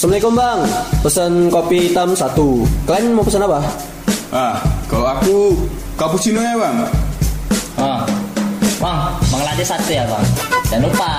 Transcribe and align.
Assalamualaikum 0.00 0.32
bang, 0.32 0.60
pesan 1.04 1.32
kopi 1.52 1.92
hitam 1.92 2.16
satu. 2.16 2.64
Kalian 2.88 3.12
mau 3.12 3.20
pesan 3.20 3.44
apa? 3.44 3.60
Ah, 4.32 4.56
kalau 4.88 5.04
aku 5.04 5.52
cappuccino 5.92 6.40
ya 6.40 6.56
bang. 6.56 6.88
Oh. 7.76 8.00
Bang, 8.80 9.12
bang 9.20 9.42
latte 9.44 9.60
satu 9.60 9.92
ya 9.92 10.08
bang. 10.08 10.24
Jangan 10.72 10.88
lupa, 10.88 11.12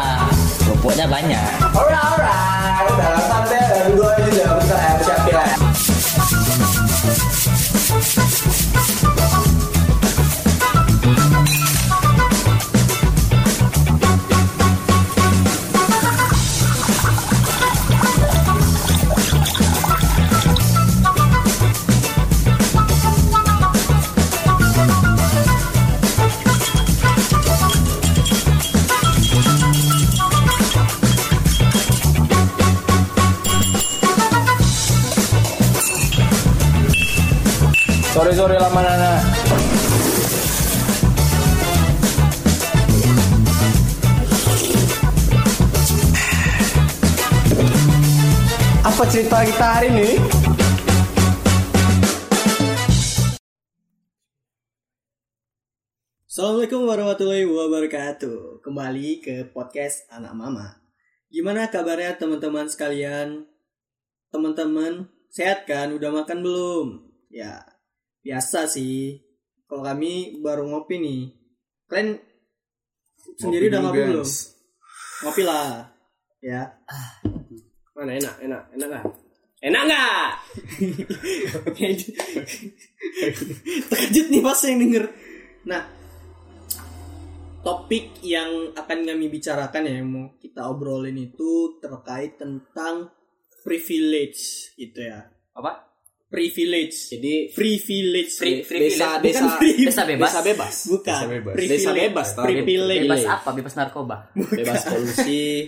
kerupuknya 0.66 1.06
banyak. 1.06 1.62
Alright, 1.62 1.94
alright. 1.94 2.90
Dalam 2.98 3.22
sampai 3.30 3.62
dua 3.94 4.18
juga 4.26 4.61
Sore 38.22 38.38
sore 38.38 38.54
lama 38.54 38.82
nana. 38.86 39.14
Apa 48.86 49.04
cerita 49.10 49.42
kita 49.42 49.66
hari 49.74 49.90
ini? 49.90 50.10
Assalamualaikum 56.30 56.86
warahmatullahi 56.86 57.50
wabarakatuh. 57.50 58.62
Kembali 58.62 59.18
ke 59.26 59.50
podcast 59.50 60.06
Anak 60.14 60.38
Mama. 60.38 60.78
Gimana 61.34 61.74
kabarnya 61.74 62.22
teman-teman 62.22 62.70
sekalian? 62.70 63.50
Teman-teman 64.30 65.10
sehat 65.34 65.66
kan? 65.66 65.90
Udah 65.98 66.14
makan 66.14 66.46
belum? 66.46 67.10
Ya, 67.34 67.71
biasa 68.22 68.70
sih. 68.70 69.18
Kalau 69.66 69.84
kami 69.84 70.40
baru 70.40 70.70
ngopi 70.70 70.96
nih. 71.02 71.22
Kalian 71.90 72.18
sendiri 73.36 73.68
Ngopi 73.68 73.74
udah 73.74 73.80
dulu, 73.82 73.88
ngopi 73.90 74.02
belum? 74.08 74.28
Ngopi 75.22 75.42
lah. 75.44 75.68
Ya. 76.42 76.62
Mana 77.94 78.12
enak, 78.18 78.36
enak, 78.42 78.64
enak 78.74 78.88
nggak? 78.90 79.06
Enak 79.62 79.84
nggak? 79.86 80.30
Terkejut 83.92 84.28
nih 84.34 84.42
pas 84.42 84.62
yang 84.66 84.78
denger. 84.82 85.06
Nah, 85.70 85.84
topik 87.62 88.18
yang 88.26 88.74
akan 88.74 89.06
kami 89.06 89.30
bicarakan 89.30 89.86
ya, 89.86 89.94
yang 90.02 90.10
mau 90.10 90.34
kita 90.42 90.66
obrolin 90.66 91.18
itu 91.22 91.78
terkait 91.78 92.42
tentang 92.42 93.14
privilege 93.62 94.74
gitu 94.74 95.06
ya. 95.06 95.30
Apa? 95.54 95.91
Privilege. 96.32 96.96
Jadi 97.12 97.34
Privilege. 97.52 98.32
Free, 98.32 98.64
free 98.64 98.88
desa, 98.88 99.20
village. 99.20 99.24
desa, 99.28 99.44
Bukan 99.44 99.58
free. 99.60 99.76
desa 99.84 100.04
bebas. 100.08 100.32
desa 100.32 100.42
bebas, 100.42 100.76
Bukan. 100.88 101.12
Desa 101.12 101.28
bebas. 101.28 101.54
Privilege. 101.54 101.76
Desa 101.76 101.92
bebas. 101.92 102.28
Privilege. 102.40 103.04
Bebas 103.04 103.24
apa? 103.28 103.50
Bebas 103.52 103.74
narkoba. 103.76 104.18
bebas 104.32 104.82
polusi. 104.88 105.68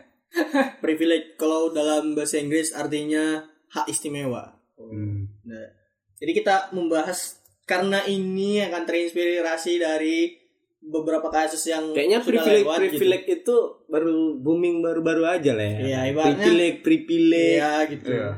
Privilege 0.82 1.36
kalau 1.36 1.68
dalam 1.68 2.14
bahasa 2.14 2.38
Inggris 2.38 2.72
artinya 2.72 3.44
hak 3.68 3.86
istimewa. 3.86 4.56
Hmm. 4.74 5.28
Nah, 5.44 5.68
jadi 6.16 6.32
kita 6.32 6.54
membahas 6.72 7.36
karena 7.62 8.00
ini 8.04 8.62
akan 8.62 8.82
terinspirasi 8.82 9.78
dari 9.78 10.32
beberapa 10.80 11.28
kasus 11.28 11.60
yang 11.68 11.92
Kayaknya 11.92 12.18
sudah 12.24 12.40
privilege 12.40 12.64
lewat 12.64 12.78
privilege 12.80 13.26
itu 13.28 13.56
baru 13.84 14.40
booming 14.40 14.80
baru-baru 14.80 15.28
aja 15.28 15.52
lah 15.52 15.66
ya. 15.66 15.78
Iya, 15.78 16.00
ibaratnya- 16.08 16.40
privilege 16.40 16.72
gitu. 16.72 16.84
privilege. 16.88 17.52
Iya 17.52 17.72
gitu. 17.84 18.10
Iya. 18.10 18.30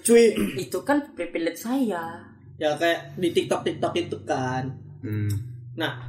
Cuy, 0.00 0.24
Itu 0.58 0.82
kan 0.82 1.12
privilege 1.12 1.60
saya. 1.60 2.22
ya 2.54 2.70
kayak 2.74 3.16
di 3.16 3.28
TikTok 3.30 3.62
TikTok 3.62 3.94
itu 3.94 4.16
kan. 4.22 4.70
Hmm. 5.00 5.26
Nah, 5.74 6.06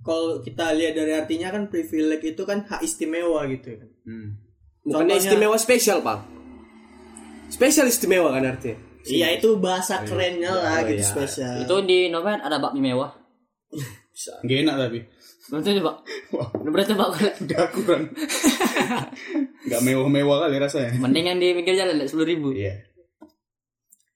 kalau 0.00 0.38
kita 0.38 0.72
lihat 0.72 0.94
dari 0.94 1.12
artinya 1.12 1.50
kan 1.50 1.66
privilege 1.66 2.24
itu 2.24 2.42
kan 2.42 2.62
hak 2.62 2.80
istimewa 2.80 3.42
gitu. 3.46 3.74
kan. 3.74 3.88
Hmm. 4.04 4.28
Contohnya- 4.84 5.18
istimewa 5.18 5.56
spesial, 5.56 6.00
Pak. 6.00 6.18
Spesial 7.48 7.86
istimewa 7.86 8.30
kan 8.30 8.44
artinya. 8.46 8.78
Iya 9.04 9.40
itu 9.40 9.56
bahasa 9.56 10.04
kerennya 10.04 10.52
lah 10.52 10.80
Oh, 10.80 10.86
gitu 10.86 11.00
iya. 11.00 11.08
spesial. 11.08 11.54
Itu 11.64 11.80
di 11.82 12.08
Noven 12.08 12.38
ada 12.38 12.58
bakmi 12.58 12.80
mewah. 12.82 13.08
Gak 14.42 14.58
enak 14.58 14.76
tapi. 14.76 14.98
Belum 15.48 15.80
pak. 15.80 15.96
Wah, 16.30 16.48
Belum 16.60 16.72
pernah 16.72 16.88
coba 16.92 17.04
aku. 17.08 17.16
udah 17.40 17.62
kurang. 17.72 18.04
Gak 19.64 19.80
mewah-mewah 19.80 20.36
kali 20.44 20.56
rasanya. 20.60 20.92
Mending 21.00 21.24
yang 21.26 21.38
di 21.40 21.48
pinggir 21.56 21.74
jalan 21.74 22.04
sepuluh 22.04 22.28
ribu. 22.28 22.48
Iya. 22.52 22.74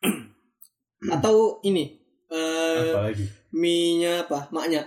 Atau 1.17 1.59
ini 1.65 1.99
eh 2.33 2.93
Apalagi. 2.93 3.25
mie-nya 3.53 4.25
apa? 4.25 4.49
Maknya. 4.53 4.85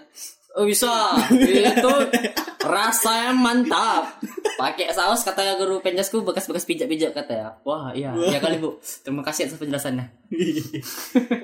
Oh 0.55 0.63
bisa. 0.63 1.17
Itu 1.33 1.91
rasanya 2.65 3.33
mantap. 3.33 4.21
Pakai 4.55 4.87
saus 4.95 5.27
kata 5.27 5.59
guru 5.59 5.83
penjasku 5.83 6.23
bekas-bekas 6.23 6.63
pijak-pijak 6.63 7.11
kata 7.11 7.33
ya. 7.35 7.49
Wah 7.67 7.91
iya. 7.91 8.15
Ya 8.15 8.39
kali 8.39 8.63
bu. 8.63 8.79
Terima 8.79 9.19
kasih 9.19 9.51
atas 9.51 9.59
penjelasannya. 9.59 10.07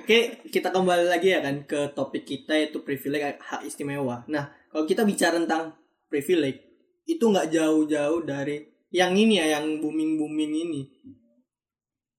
Oke, 0.04 0.48
kita 0.48 0.72
kembali 0.72 1.12
lagi 1.12 1.36
ya 1.36 1.44
kan 1.44 1.68
ke 1.68 1.92
topik 1.92 2.24
kita 2.24 2.56
yaitu 2.56 2.80
privilege 2.88 3.36
hak 3.44 3.68
istimewa. 3.68 4.24
Nah, 4.32 4.50
kalau 4.72 4.88
kita 4.88 5.04
bicara 5.04 5.36
tentang 5.36 5.76
privilege 6.08 6.64
itu 7.04 7.24
nggak 7.28 7.52
jauh-jauh 7.52 8.24
dari 8.24 8.64
yang 8.92 9.16
ini 9.16 9.40
ya, 9.40 9.60
yang 9.60 9.80
booming-booming 9.84 10.54
ini. 10.68 10.82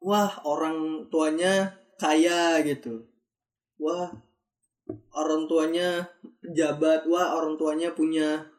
Wah, 0.03 0.45
orang 0.45 1.09
tuanya 1.09 1.79
kaya 2.01 2.61
gitu. 2.65 3.07
Wah, 3.81 4.13
orang 5.15 5.49
tuanya 5.49 6.11
pejabat. 6.43 7.07
Wah, 7.07 7.39
orang 7.39 7.57
tuanya 7.57 7.95
punya 7.97 8.52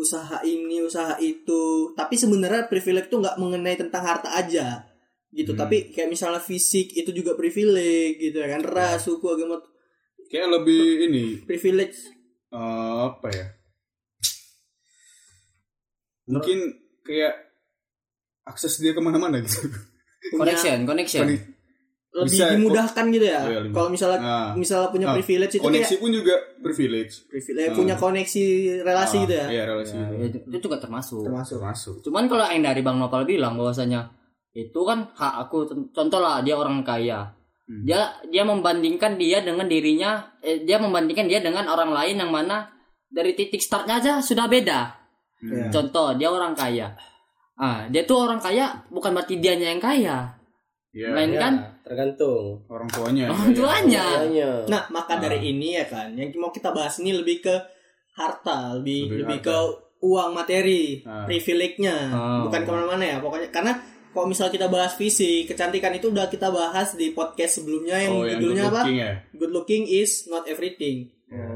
usaha 0.00 0.40
ini, 0.42 0.80
usaha 0.80 1.14
itu. 1.16 1.62
Tapi 1.92 2.16
sebenarnya 2.16 2.66
privilege 2.66 3.06
tuh 3.06 3.20
nggak 3.20 3.36
mengenai 3.36 3.76
tentang 3.76 4.02
harta 4.02 4.32
aja 4.32 4.88
gitu 5.30 5.54
Hmm. 5.54 5.62
tapi 5.62 5.94
kayak 5.94 6.10
misalnya 6.10 6.42
fisik 6.42 6.90
itu 6.90 7.14
juga 7.14 7.38
privilege 7.38 8.18
gitu 8.18 8.42
ya 8.42 8.50
kan 8.50 8.66
ras 8.66 9.06
suku 9.06 9.22
agama 9.22 9.62
Kayak 10.26 10.58
lebih 10.58 10.82
ini 11.06 11.24
privilege 11.40 12.02
eh, 12.50 12.58
apa 13.06 13.28
ya? 13.30 13.46
Mungkin 16.26 16.58
kayak 17.00 17.34
akses 18.42 18.78
dia 18.78 18.90
ke 18.90 18.98
mana-mana 18.98 19.38
gitu. 19.38 19.70
Connection, 20.32 20.82
connection. 20.82 21.26
Lebih 22.10 22.26
Bisa, 22.28 22.50
dimudahkan 22.50 23.04
gitu 23.08 23.22
ya 23.24 23.40
lebih- 23.46 23.70
kalau 23.70 23.86
misalnya 23.88 24.18
Nah. 24.18 24.50
misalnya 24.52 24.90
punya 24.90 25.06
Nah, 25.06 25.14
privilege 25.14 25.54
itu 25.54 25.62
Koneksi 25.62 25.86
kayak 25.88 26.02
pun 26.02 26.10
juga 26.10 26.34
privilege. 26.70 27.26
privilege 27.26 27.74
Hmm. 27.74 27.78
punya 27.82 27.94
koneksi 27.98 28.44
relasi 28.86 29.16
Ah, 29.16 29.22
gitu 29.26 29.34
ya 29.34 29.46
Iya, 29.50 29.62
relasi. 29.66 29.94
Ya, 29.98 30.06
itu, 30.30 30.38
itu 30.46 30.58
juga 30.62 30.78
termasuk. 30.78 31.26
termasuk 31.26 31.58
Masuk. 31.58 31.94
Cuman 32.06 32.30
kalau 32.30 32.46
yang 32.46 32.62
dari 32.62 32.80
Bang 32.80 33.02
Nopal 33.02 33.26
bilang 33.26 33.58
bahwasanya 33.58 34.14
itu 34.54 34.80
kan 34.86 35.10
hak 35.14 35.34
aku 35.46 35.66
contoh 35.90 36.18
lah 36.22 36.42
dia 36.42 36.54
orang 36.54 36.82
kaya. 36.86 37.34
Hmm. 37.66 37.86
Dia 37.86 38.10
dia 38.30 38.42
membandingkan 38.42 39.14
dia 39.18 39.42
dengan 39.42 39.66
dirinya 39.66 40.38
eh, 40.42 40.62
dia 40.62 40.78
membandingkan 40.78 41.26
dia 41.30 41.38
dengan 41.42 41.66
orang 41.70 41.94
lain 41.94 42.18
yang 42.18 42.30
mana 42.30 42.70
dari 43.10 43.34
titik 43.34 43.58
startnya 43.62 43.98
aja 43.98 44.12
sudah 44.22 44.46
beda. 44.46 44.80
Iya. 45.42 45.70
Contoh 45.70 46.14
dia 46.14 46.30
orang 46.30 46.54
kaya. 46.54 46.94
Ah, 47.60 47.86
dia 47.92 48.08
tuh 48.08 48.26
orang 48.26 48.40
kaya 48.40 48.86
bukan 48.88 49.12
berarti 49.12 49.36
dianya 49.38 49.70
yang 49.70 49.82
kaya. 49.82 50.34
Iya. 50.90 51.14
Lain 51.14 51.32
kan 51.38 51.52
tergantung. 51.90 52.62
Orang 52.66 52.86
tuanya. 52.88 53.26
orang 53.28 53.50
tuanya. 53.50 54.04
Makanya. 54.16 54.50
nah 54.64 54.82
maka 54.88 55.12
Ah. 55.12 55.20
dari 55.20 55.50
ini 55.50 55.74
ya 55.74 55.84
kan 55.84 56.14
yang 56.14 56.30
mau 56.36 56.48
kita 56.48 56.70
bahas 56.70 56.94
ini 56.96 57.10
lebih 57.12 57.42
ke 57.42 57.54
harta 58.12 58.74
lebih 58.74 59.10
Lebih 59.10 59.18
lebih 59.20 59.38
harta. 59.40 59.50
ke 59.50 59.56
uang 60.00 60.30
materi 60.30 61.02
Ah. 61.02 61.24
privilege-nya 61.24 61.96
Oh. 62.08 62.40
bukan 62.46 62.60
ke 62.62 62.70
mana-mana 62.70 63.04
ya 63.04 63.16
pokoknya 63.18 63.50
karena 63.50 63.72
kalau 64.10 64.26
misal 64.26 64.48
kita 64.48 64.66
bahas 64.66 64.94
fisik 64.94 65.46
kecantikan 65.46 65.90
itu 65.92 66.08
udah 66.08 66.26
kita 66.26 66.48
bahas 66.48 66.94
di 66.94 67.10
podcast 67.10 67.58
sebelumnya 67.58 67.94
yang 67.96 68.12
Oh, 68.12 68.22
yang 68.22 68.38
judulnya 68.38 68.64
good 68.64 68.70
apa 68.70 68.80
looking 68.80 68.98
ya. 68.98 69.12
good 69.32 69.52
looking 69.52 69.82
is 69.84 70.10
not 70.26 70.46
everything 70.46 71.10
Ya. 71.26 71.46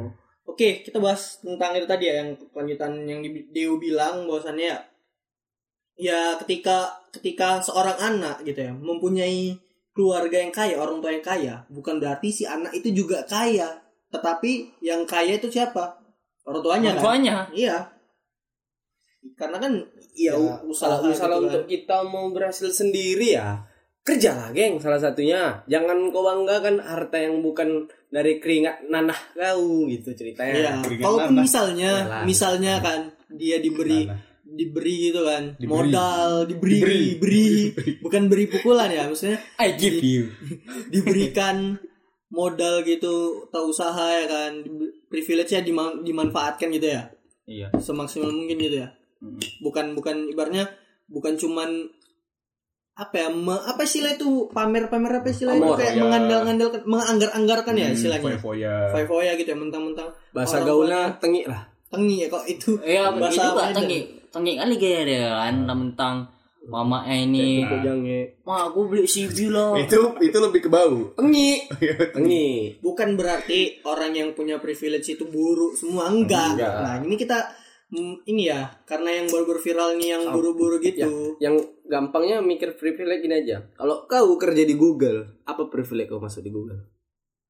Oke, 0.44 0.82
kita 0.82 0.98
bahas 0.98 1.40
tentang 1.40 1.72
itu 1.72 1.82
tadi 1.84 2.04
ya 2.04 2.20
yang 2.20 2.30
kelanjutan 2.48 2.92
yang 3.02 3.18
di- 3.18 3.48
Deo 3.48 3.74
bilang 3.74 4.22
bahwasannya 4.24 4.66
ya, 4.68 4.78
ya 5.96 6.20
ketika 6.36 6.94
ketika 7.10 7.58
seorang 7.60 7.94
anak 7.96 8.42
gitu 8.42 8.60
ya 8.60 8.70
mempunyai 8.70 9.54
keluarga 9.94 10.36
yang 10.36 10.50
kaya, 10.50 10.74
orang 10.74 10.98
tua 10.98 11.10
yang 11.10 11.22
kaya, 11.22 11.54
bukan 11.68 11.96
berarti 11.96 12.28
si 12.28 12.42
anak 12.44 12.74
itu 12.74 12.90
juga 12.92 13.22
kaya. 13.24 13.78
Tetapi 14.10 14.82
yang 14.82 15.02
kaya 15.04 15.38
itu 15.38 15.46
siapa? 15.48 16.02
Orang 16.44 16.60
tuanya 16.60 16.90
Orang 16.90 16.98
kan? 16.98 17.04
tuanya. 17.04 17.36
Iya. 17.50 17.78
karena 19.32 19.56
kan 19.56 19.72
ya, 20.12 20.36
Ya, 20.36 20.60
usaha 20.62 20.90
kalau 20.92 21.08
misalnya 21.08 21.32
gitu 21.32 21.46
untuk 21.48 21.62
kan. 21.62 21.70
kita 21.72 21.96
mau 22.04 22.26
berhasil 22.28 22.68
sendiri 22.68 23.32
ya 23.32 23.56
kerjalah 23.98 24.52
geng 24.52 24.76
salah 24.76 25.00
satunya 25.00 25.64
jangan 25.64 26.12
kau 26.12 26.20
banggakan 26.20 26.76
harta 26.76 27.16
yang 27.18 27.40
bukan 27.40 27.88
dari 28.06 28.36
keringat 28.36 28.84
nanah 28.84 29.16
kau 29.32 29.88
gitu 29.88 30.12
ceritanya 30.12 30.52
Iya, 30.52 30.72
Keringat 30.84 31.02
kalaupun 31.02 31.32
nanah. 31.32 31.40
misalnya, 31.40 31.92
Yalah. 32.04 32.22
misalnya 32.22 32.74
kan 32.78 33.00
dia 33.32 33.56
diberi 33.58 34.04
Nanah. 34.04 34.20
Diberi 34.46 35.08
gitu 35.08 35.20
kan 35.20 35.56
Diberi. 35.56 35.68
modal 35.88 36.30
diberi 36.44 36.74
Diberi. 36.76 37.00
diberi 37.10 37.48
bukan 37.98 38.22
beri 38.28 38.44
pukulan 38.46 38.88
ya 38.88 39.04
maksudnya 39.04 39.40
I 39.56 39.72
give 39.72 39.98
you. 39.98 40.28
diberikan 40.92 41.80
modal 42.28 42.82
gitu 42.82 43.46
atau 43.48 43.66
usaha 43.66 44.06
ya 44.12 44.26
kan 44.26 44.60
di- 44.60 44.92
privilege-nya 45.06 45.60
dima- 45.60 45.96
dimanfaatkan 45.98 46.68
gitu 46.70 46.88
ya 46.88 47.08
Iya. 47.44 47.68
semaksimal 47.74 48.30
mungkin 48.30 48.56
gitu 48.58 48.78
ya 48.78 48.88
Mm. 49.16 49.40
bukan 49.60 49.86
bukan 49.92 50.28
ibaratnya 50.28 50.68
bukan 51.06 51.34
cuman 51.34 51.88
apa 52.94 53.14
ya 53.16 53.28
me- 53.28 53.64
apa 53.64 53.82
istilah 53.82 54.12
itu 54.12 54.46
pamer-pamer 54.48 55.18
apa 55.18 55.28
istilah 55.28 55.52
itu 55.52 55.64
Amor, 55.64 55.76
kayak 55.76 55.94
ya. 55.94 56.00
mengandal-andalkan 56.00 56.80
menganggar-anggarkan 56.84 57.74
ya 57.74 57.86
istilahnya 57.90 58.36
Foya-foya. 58.36 58.74
foya-foya 58.88 59.32
gitu 59.34 59.48
ya 59.48 59.58
mentang-mentang 59.58 60.08
bahasa 60.30 60.56
orang 60.56 60.66
gaulnya 60.68 61.00
tengik 61.18 61.44
lah 61.44 61.62
tengi 61.86 62.16
ya 62.16 62.28
kok 62.28 62.44
itu 62.44 62.70
Iya, 62.78 63.02
bahasa 63.12 63.40
itu 63.40 63.74
tengi. 63.74 64.00
Tengi 64.34 64.58
kali 64.58 64.74
gaya 64.82 65.00
dia 65.06 65.26
kan 65.30 65.54
tentang 65.62 66.16
mama 66.66 67.06
ini. 67.06 67.62
Ma, 68.42 68.66
aku 68.66 68.90
beli 68.90 69.06
CB 69.06 69.54
lah. 69.54 69.78
Itu 69.86 70.18
itu 70.18 70.38
lebih 70.42 70.66
ke 70.66 70.70
bau. 70.72 71.14
tengik 71.14 71.70
tengik 72.18 72.82
bukan 72.82 73.14
berarti 73.14 73.78
orang 73.86 74.10
yang 74.10 74.34
punya 74.34 74.58
privilege 74.58 75.14
itu 75.14 75.24
buruk 75.30 75.78
semua 75.78 76.10
enggak. 76.10 76.58
Enggak. 76.58 76.72
Nah, 76.82 76.96
ini 77.04 77.14
kita 77.14 77.38
mm, 77.94 78.26
ini 78.26 78.50
ya 78.50 78.74
karena 78.82 79.22
yang 79.22 79.26
baru-baru 79.30 79.60
viral 79.62 79.90
nih 80.00 80.08
yang 80.18 80.22
buru-buru 80.34 80.76
gitu. 80.82 81.38
yang 81.38 81.54
gampangnya 81.86 82.42
mikir 82.42 82.74
privilege 82.74 83.22
gini 83.22 83.44
aja 83.44 83.62
kalau 83.76 84.08
kau 84.10 84.34
kerja 84.40 84.64
di 84.66 84.74
Google 84.74 85.44
apa 85.46 85.68
privilege 85.70 86.10
kau 86.10 86.18
masuk 86.22 86.42
di 86.42 86.50
Google 86.50 86.80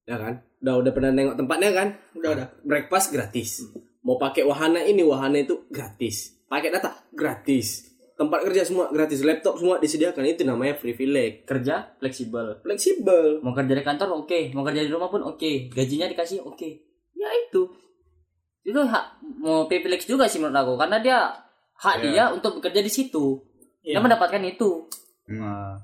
ya 0.05 0.21
kan 0.21 0.45
udah 0.61 0.75
udah 0.85 0.93
pernah 0.93 1.11
nengok 1.17 1.37
tempatnya 1.41 1.71
kan 1.73 1.89
Udah 2.19 2.31
udah. 2.37 2.47
breakfast 2.61 3.09
gratis 3.15 3.65
mau 4.05 4.21
pakai 4.21 4.45
wahana 4.45 4.85
ini 4.85 5.01
wahana 5.01 5.41
itu 5.41 5.65
gratis 5.73 6.44
pakai 6.47 6.71
data 6.71 6.93
gratis 7.11 7.95
tempat 8.15 8.47
kerja 8.47 8.63
semua 8.63 8.87
gratis 8.95 9.27
laptop 9.27 9.59
semua 9.59 9.83
disediakan 9.83 10.23
itu 10.23 10.47
namanya 10.47 10.79
privilege 10.79 11.43
Kerja 11.43 11.99
fleksibel. 11.99 12.63
fleksibel 12.63 13.43
Mau 13.43 13.51
kerja 13.51 13.75
di 13.75 13.83
kantor 13.83 14.23
oke, 14.23 14.55
mau 14.55 14.63
kerja 14.63 14.87
di 14.87 14.91
rumah 14.91 15.11
pun 15.11 15.27
oke, 15.27 15.75
gajinya 15.75 16.07
dikasih 16.07 16.47
oke. 16.47 16.69
Ya 17.19 17.29
itu. 17.35 17.67
Itu 18.63 18.81
hak 18.87 19.19
mau 19.43 19.67
privilege 19.67 20.07
juga 20.07 20.31
sih 20.31 20.39
menurut 20.39 20.63
aku 20.63 20.73
karena 20.79 20.99
dia 21.03 21.19
hak 21.75 21.97
Ya. 22.01 22.03
dia 22.07 22.25
untuk 22.31 22.63
bekerja 22.63 22.81
di 22.87 22.93
situ. 22.93 23.43
Ya, 23.83 23.99
Dia 23.99 24.01
mendapatkan 24.01 24.41
itu. 24.47 24.87
Hmm. 25.27 25.77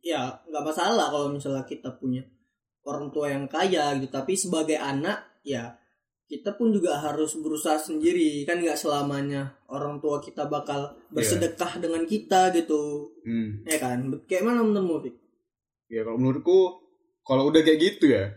ya 0.00 0.32
nggak 0.48 0.64
masalah 0.64 1.12
kalau 1.12 1.28
misalnya 1.28 1.60
kita 1.68 1.92
punya 2.00 2.24
orang 2.88 3.12
tua 3.12 3.28
yang 3.28 3.44
kaya 3.44 3.92
gitu, 4.00 4.08
tapi 4.08 4.32
sebagai 4.32 4.80
anak 4.80 5.20
ya 5.44 5.76
kita 6.30 6.54
pun 6.54 6.70
juga 6.70 6.94
harus 6.96 7.34
berusaha 7.34 7.74
sendiri 7.74 8.46
kan 8.46 8.62
nggak 8.62 8.78
selamanya 8.78 9.50
orang 9.66 9.98
tua 9.98 10.22
kita 10.22 10.46
bakal 10.46 10.94
bersedekah 11.10 11.82
dengan 11.82 12.06
kita 12.06 12.54
gitu 12.54 13.10
Hmm. 13.26 13.66
ya 13.66 13.76
kan 13.76 13.98
kayak 14.24 14.46
mana 14.46 14.62
menurutmu 14.62 15.02
Fik? 15.04 15.14
Ya 15.90 16.06
kalau 16.06 16.16
menurutku 16.16 16.58
kalau 17.20 17.50
udah 17.50 17.60
kayak 17.60 17.80
gitu 17.82 18.14
ya. 18.14 18.30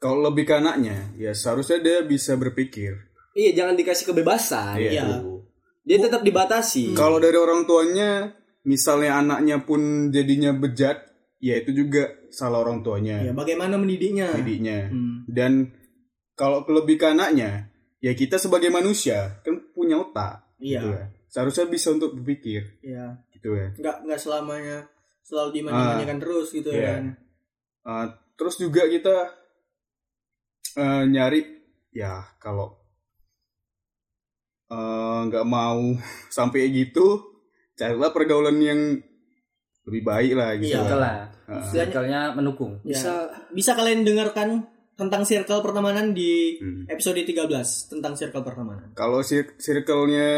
Kalau 0.00 0.20
lebih 0.20 0.44
ke 0.44 0.52
anaknya, 0.56 1.16
ya 1.16 1.32
seharusnya 1.32 1.80
dia 1.80 1.98
bisa 2.04 2.36
berpikir. 2.36 2.92
iya 3.34 3.50
jangan 3.50 3.74
dikasih 3.74 4.04
kebebasan 4.08 4.76
Iya. 4.78 4.90
gitu. 5.04 5.42
dia 5.84 5.98
tetap 6.00 6.24
dibatasi 6.24 6.94
Kalau 6.96 7.20
dari 7.20 7.36
orang 7.36 7.68
tuanya, 7.68 8.32
misalnya 8.64 9.20
anaknya 9.20 9.60
pun 9.60 10.08
jadinya 10.08 10.56
bejat, 10.56 10.96
ya 11.40 11.60
itu 11.60 11.76
juga 11.76 12.08
salah 12.32 12.64
orang 12.64 12.80
ya 12.80 12.84
tuanya, 12.84 13.16
bagaimana 13.32 13.76
mendidiknya 13.76 14.32
didiknya. 14.32 14.88
Hmm. 14.88 15.28
Dan 15.28 15.52
kalau 16.34 16.66
lebih 16.66 16.98
ke 16.98 17.06
anaknya, 17.08 17.70
ya 17.98 18.12
kita 18.12 18.36
sebagai 18.36 18.68
manusia 18.68 19.38
kan 19.40 19.58
punya 19.70 19.98
otak, 19.98 20.44
Iya. 20.58 20.80
gitu 20.82 20.88
ya. 20.90 21.04
Seharusnya 21.26 21.66
bisa 21.66 21.90
untuk 21.90 22.14
berpikir, 22.14 22.78
ya 22.78 23.18
gitu 23.34 23.54
ya. 23.54 23.68
nggak 23.74 23.96
nggak 24.06 24.20
selamanya 24.20 24.86
selalu 25.20 25.60
dimanja-manjakan 25.60 26.18
terus 26.18 26.48
gitu 26.50 26.70
ya 26.70 26.78
iya. 26.78 26.90
kan 26.96 27.04
Uh, 27.84 28.08
terus 28.40 28.56
juga 28.56 28.88
kita 28.88 29.28
uh, 30.80 31.04
nyari, 31.04 31.44
ya 31.92 32.24
kalau 32.40 32.80
uh, 34.72 35.20
nggak 35.28 35.44
mau 35.44 35.92
sampai 36.36 36.72
gitu, 36.72 37.20
carilah 37.76 38.08
pergaulan 38.08 38.56
yang 38.56 38.80
lebih 39.84 40.00
baik 40.00 40.32
lah 40.32 40.56
gitu. 40.56 40.80
Iya. 40.80 40.96
lah. 40.96 41.16
Uh, 41.44 41.60
Istilahnya- 41.60 42.32
mendukung. 42.32 42.80
Ya. 42.88 42.96
bisa 42.96 43.12
bisa 43.52 43.76
kalian 43.76 44.00
dengarkan 44.08 44.64
tentang 44.94 45.22
circle 45.22 45.58
pertemanan 45.58 46.10
di 46.10 46.56
Hmm. 46.56 46.86
episode 46.86 47.18
13 47.18 47.50
tentang 47.88 48.14
circle 48.14 48.40
pertemanan 48.40 48.94
Kalau 48.94 49.20
cir- 49.20 49.58
circle-nya 49.58 50.30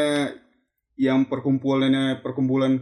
yang 0.97 1.25
perkumpulannya 1.25 2.21
perkumpulan 2.21 2.81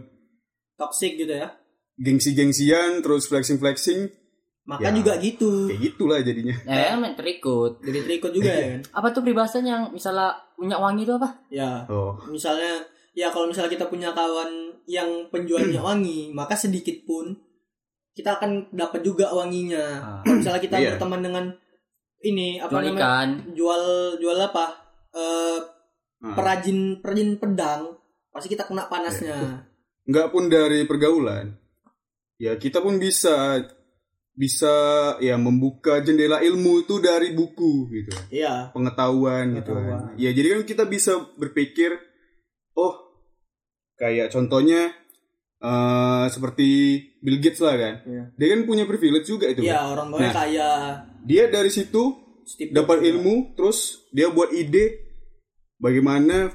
toxic 0.75 1.15
gitu 1.17 1.35
ya 1.35 1.51
gengsi-gengsian 1.97 3.01
terus 3.01 3.27
flexing-flexing 3.27 4.07
maka 4.65 4.89
Ya. 4.89 4.97
juga 4.97 5.13
gitu 5.19 5.69
kayak 5.69 5.83
gitulah 5.85 6.19
jadinya. 6.19 6.57
Ya, 6.65 6.97
ya 6.97 7.11
terikut. 7.13 7.79
jadi 7.81 7.99
terikut 8.01 8.31
juga 8.33 8.51
ya 8.51 8.65
kan 8.73 8.81
Apa 8.95 9.09
tuh 9.11 9.21
peribahasanya 9.21 9.71
yang 9.71 9.85
misalnya 9.91 10.33
minyak 10.57 10.81
wangi 10.81 11.03
itu 11.03 11.13
apa? 11.13 11.29
ya 11.49 11.85
Oh, 11.87 12.17
misalnya 12.27 12.81
ya 13.13 13.29
kalau 13.29 13.47
misalnya 13.47 13.71
kita 13.71 13.87
punya 13.87 14.11
kawan 14.11 14.51
yang 14.87 15.07
penjual 15.29 15.61
minyak 15.61 15.85
wangi 15.85 16.31
maka 16.31 16.55
sedikit 16.55 16.97
pun 17.05 17.35
kita 18.11 18.39
akan 18.39 18.71
dapat 18.71 19.03
juga 19.03 19.31
wanginya 19.31 19.85
Ah. 19.99 20.21
kalau 20.23 20.39
misalnya 20.39 20.63
kita 20.63 20.77
Iya. 20.77 20.89
berteman 20.95 21.21
dengan 21.21 21.45
ini 22.25 22.57
apa 22.57 22.73
Jual 22.73 22.85
namanya 22.89 22.99
ikan. 22.99 23.29
jual 23.53 23.83
jual 24.19 24.39
apa 24.41 24.67
Eh, 25.15 25.59
ah. 26.27 26.35
perajin 26.35 26.99
perajin 26.99 27.39
pedang 27.39 27.95
pasti 28.29 28.51
kita 28.51 28.67
kena 28.67 28.91
panasnya 28.91 29.63
nggak 30.05 30.29
pun 30.29 30.51
dari 30.51 30.83
pergaulan. 30.85 31.55
Ya 32.35 32.59
kita 32.59 32.83
pun 32.83 32.99
bisa 32.99 33.63
bisa 34.35 34.75
ya 35.23 35.39
membuka 35.39 36.03
jendela 36.03 36.43
ilmu 36.43 36.83
itu 36.83 36.99
dari 36.99 37.31
buku 37.31 37.87
gitu. 37.89 38.11
iya 38.29 38.75
Pengetahuan, 38.75 39.55
gitu 39.55 39.71
Pengetahuan. 39.71 40.11
kan. 40.11 40.19
Ya 40.19 40.35
jadi 40.35 40.59
kan 40.59 40.63
kita 40.67 40.85
bisa 40.85 41.13
berpikir 41.39 41.95
oh 42.75 43.15
kayak 43.95 44.35
contohnya 44.35 44.91
eh 45.65 46.27
seperti 46.29 46.69
Bill 47.19 47.39
Gates 47.39 47.59
lah 47.59 47.75
kan. 47.75 47.95
Iya. 48.05 48.23
Dia 48.35 48.47
kan 48.51 48.61
punya 48.63 48.85
privilege 48.85 49.25
juga 49.27 49.47
itu. 49.47 49.61
iya 49.63 49.79
kan. 49.79 49.87
orang 49.91 50.07
tuanya 50.11 50.25
Nah. 50.27 50.35
kaya 50.35 50.71
Dia 51.23 51.45
dari 51.49 51.71
situ 51.71 52.03
dapat 52.71 52.97
Jobs 52.99 53.01
juga. 53.01 53.11
ilmu 53.11 53.35
terus 53.55 53.79
dia 54.11 54.29
buat 54.29 54.53
ide 54.53 55.01
bagaimana 55.77 56.53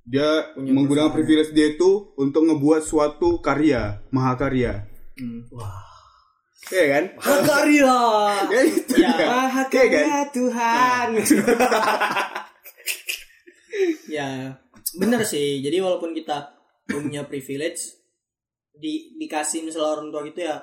dia 0.00 0.50
Punya 0.52 0.70
menggunakan 0.72 1.10
privilege 1.10 1.50
dia 1.50 1.70
itu 1.72 1.90
untuk 2.16 2.42
ngebuat 2.44 2.82
suatu 2.82 3.38
karya 3.38 3.98
mahakarya 4.08 4.86
Hmm. 5.12 5.44
Iya 6.64 6.84
kan 6.88 7.04
Hakarya 7.18 7.96
ya 8.54 8.60
itu 8.64 8.94
Ya. 8.96 9.10
kan 9.12 9.28
Mahakarya 9.28 9.90
Kayak 9.92 10.08
kan? 10.08 10.26
Tuhan 10.32 11.08
ya 14.08 14.28
bener 14.94 15.20
sih 15.22 15.58
jadi 15.58 15.80
walaupun 15.80 16.12
kita 16.12 16.52
punya 16.84 17.24
privilege 17.24 18.01
di 18.72 18.92
dikasih 19.16 19.62
misalnya 19.62 19.90
orang 19.92 20.08
tua 20.08 20.22
gitu 20.24 20.40
ya 20.42 20.56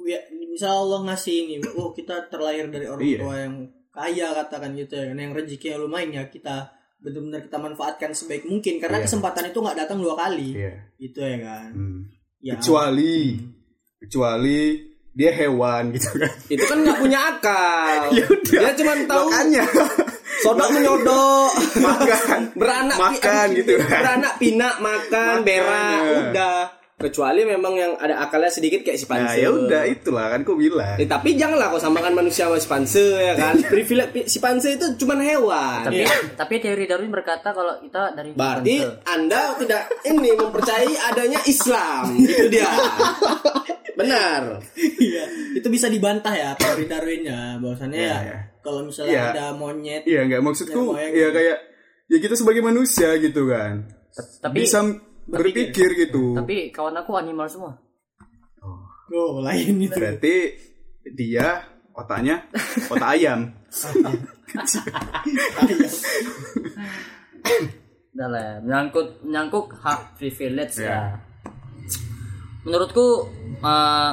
ya 0.00 0.18
misal 0.46 0.84
Allah 0.84 1.00
ngasih 1.06 1.36
ini 1.44 1.54
oh 1.74 1.90
kita 1.90 2.26
terlahir 2.26 2.66
dari 2.66 2.86
orang 2.86 3.04
Iya. 3.04 3.18
tua 3.18 3.34
yang 3.36 3.54
kaya 3.90 4.26
katakan 4.34 4.72
gitu 4.72 4.94
ya 4.94 5.04
yang 5.08 5.30
rezekinya 5.30 5.76
lumayan 5.78 6.14
ya 6.14 6.24
kita 6.26 6.70
benar-benar 6.96 7.40
kita 7.42 7.58
manfaatkan 7.58 8.10
sebaik 8.10 8.44
mungkin 8.44 8.78
karena 8.78 8.98
Iya. 8.98 9.04
kesempatan 9.04 9.44
itu 9.46 9.58
nggak 9.58 9.78
datang 9.78 9.98
dua 9.98 10.14
kali 10.14 10.54
Iya. 10.54 10.72
gitu 10.96 11.18
ya 11.20 11.36
kan 11.38 11.68
Hmm. 11.70 12.00
ya 12.38 12.54
kecuali 12.56 13.36
kecuali 13.98 14.58
dia 15.10 15.32
hewan 15.34 15.90
gitu 15.90 16.08
kan 16.14 16.32
itu 16.48 16.64
kan 16.64 16.78
nggak 16.80 16.98
punya 16.98 17.18
akal 17.28 18.00
Ya 18.16 18.24
udah. 18.24 18.60
dia 18.62 18.72
cuma 18.72 18.92
tahu 19.02 19.24
makanya 19.26 19.64
sodok 20.40 20.68
menyodok 20.70 21.50
makan 21.76 22.40
beranak 22.54 22.96
pi- 22.96 23.02
Makan 23.04 23.46
gitu 23.52 23.72
kan. 23.82 24.00
beranak 24.00 24.34
pinak 24.38 24.74
makan 24.78 25.34
Makan, 25.36 25.44
berak 25.44 26.00
ya. 26.00 26.16
udah 26.24 26.58
kecuali 27.00 27.42
memang 27.42 27.74
yang 27.74 27.92
ada 27.96 28.20
akalnya 28.20 28.52
sedikit 28.52 28.80
kayak 28.80 28.94
si 28.94 29.04
nah 29.04 29.24
panse 29.24 29.38
ya 29.38 29.48
udah 29.48 29.82
itulah 29.84 30.26
kan 30.28 30.40
kau 30.40 30.52
bilang 30.52 30.94
Eh, 30.94 31.04
tapi 31.04 31.32
janganlah 31.32 31.68
kau 31.68 31.80
samakan 31.80 32.12
manusia 32.14 32.44
sama 32.44 32.56
si 32.56 32.68
panse 32.68 33.00
ya 33.16 33.32
kan 33.34 33.56
privilege 33.72 34.26
si 34.26 34.36
panse 34.36 34.68
itu 34.70 34.86
cuma 34.96 35.16
hewan 35.16 35.82
Tapi 35.82 35.96
Iya. 35.98 36.12
tapi 36.36 36.54
teori 36.58 36.84
Darwin 36.84 37.08
berkata 37.08 37.50
kalau 37.50 37.80
kita 37.80 38.12
dari 38.12 38.30
Berarti 38.30 38.76
Panse. 38.78 39.00
Anda 39.06 39.40
tidak 39.56 39.82
ini 40.04 40.30
mempercayai 40.34 40.94
adanya 41.02 41.40
Islam. 41.42 42.04
Itu 42.14 42.46
dia. 42.48 42.68
Benar. 43.92 44.42
Iya, 44.76 45.24
itu 45.54 45.68
bisa 45.68 45.86
dibantah 45.86 46.32
ya 46.32 46.52
teori 46.54 46.84
Darwinnya 46.84 47.58
bahwasannya 47.58 47.96
Iya, 47.98 48.08
ya 48.10 48.20
iya. 48.22 48.38
kalau 48.60 48.80
misalnya 48.82 49.12
Iya. 49.12 49.24
ada 49.30 49.44
monyet 49.52 50.02
Iya 50.04 50.20
nggak 50.26 50.42
maksudku 50.42 50.80
ya 50.94 51.08
gitu. 51.10 51.28
kayak 51.30 51.56
ya 52.06 52.18
kita 52.18 52.34
sebagai 52.34 52.60
manusia 52.60 53.16
gitu 53.16 53.44
kan 53.46 53.88
Tapi 54.40 54.56
bisa 54.58 54.82
berpikir 55.30 55.88
gitu 55.96 56.34
tapi 56.34 56.68
kawan 56.70 56.98
aku 56.98 57.14
animal 57.16 57.46
semua. 57.46 57.72
Oh, 59.10 59.42
lain 59.42 59.82
itu. 59.82 59.90
berarti 59.90 60.34
dia 61.18 61.66
otaknya 61.90 62.46
otak 62.86 63.18
ayam 63.18 63.50
Udah 68.10 68.26
lah, 68.26 68.42
ya. 68.42 68.54
menyangkut 68.62 69.08
menyangkut 69.22 69.66
hak 69.80 70.18
privilege 70.18 70.82
Ya. 70.82 70.90
ya. 70.90 70.98
Menurutku 72.60 73.30
eh, 73.62 74.12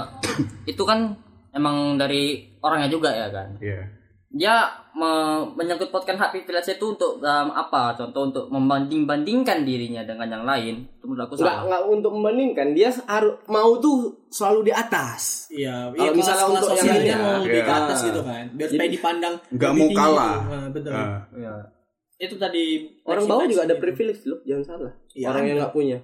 itu 0.65 0.83
kan 0.85 1.17
emang 1.51 1.97
dari 1.97 2.47
orangnya 2.61 2.87
juga 2.87 3.09
ya 3.11 3.27
kan. 3.29 3.57
Iya. 3.59 3.81
Dia 4.27 4.67
me- 4.91 5.55
menyangkut-pautkan 5.55 6.19
hak 6.19 6.35
privilege 6.35 6.67
itu 6.69 6.85
untuk 6.85 7.23
dalam 7.23 7.47
apa? 7.47 7.95
Contoh 7.95 8.27
untuk 8.27 8.45
membanding-bandingkan 8.51 9.63
dirinya 9.63 10.03
dengan 10.03 10.27
yang 10.27 10.43
lain. 10.43 10.83
Itu 10.99 11.07
menurut 11.07 11.25
aku 11.25 11.39
salah. 11.39 11.63
enggak 11.63 11.83
untuk 11.87 12.11
membandingkan. 12.11 12.75
Dia 12.75 12.91
harus 13.07 13.39
mau 13.47 13.79
tuh 13.79 14.27
selalu 14.27 14.67
di 14.67 14.73
atas. 14.75 15.47
Iya, 15.47 15.89
Kalau 15.89 16.11
misalnya 16.11 16.43
kelas-kelas 16.43 16.59
untuk 16.59 16.75
yang 16.83 16.97
ini, 16.99 17.11
mau 17.15 17.39
lebih 17.39 17.61
ya. 17.61 17.65
ke 17.65 17.73
atas 17.73 17.97
gitu 18.03 18.21
kan. 18.21 18.43
Biar 18.51 18.67
supaya 18.67 18.89
dipandang 18.91 19.35
nggak 19.47 19.71
mau 19.71 19.79
tinggi 19.79 19.95
kalah 19.95 20.35
gitu. 20.35 20.51
Nah, 20.51 20.67
betul. 20.75 20.91
Ah. 20.91 21.19
Iya. 21.31 21.53
Itu 22.17 22.35
tadi 22.35 22.63
Orang 23.05 23.25
bawah 23.25 23.45
juga 23.45 23.63
ada 23.63 23.75
gitu. 23.77 23.83
privilege 23.87 24.21
loh, 24.27 24.39
jangan 24.43 24.63
salah. 24.65 24.91
Iya, 25.15 25.25
Orang 25.29 25.43
yang 25.45 25.57
nggak 25.63 25.71
punya. 25.71 25.97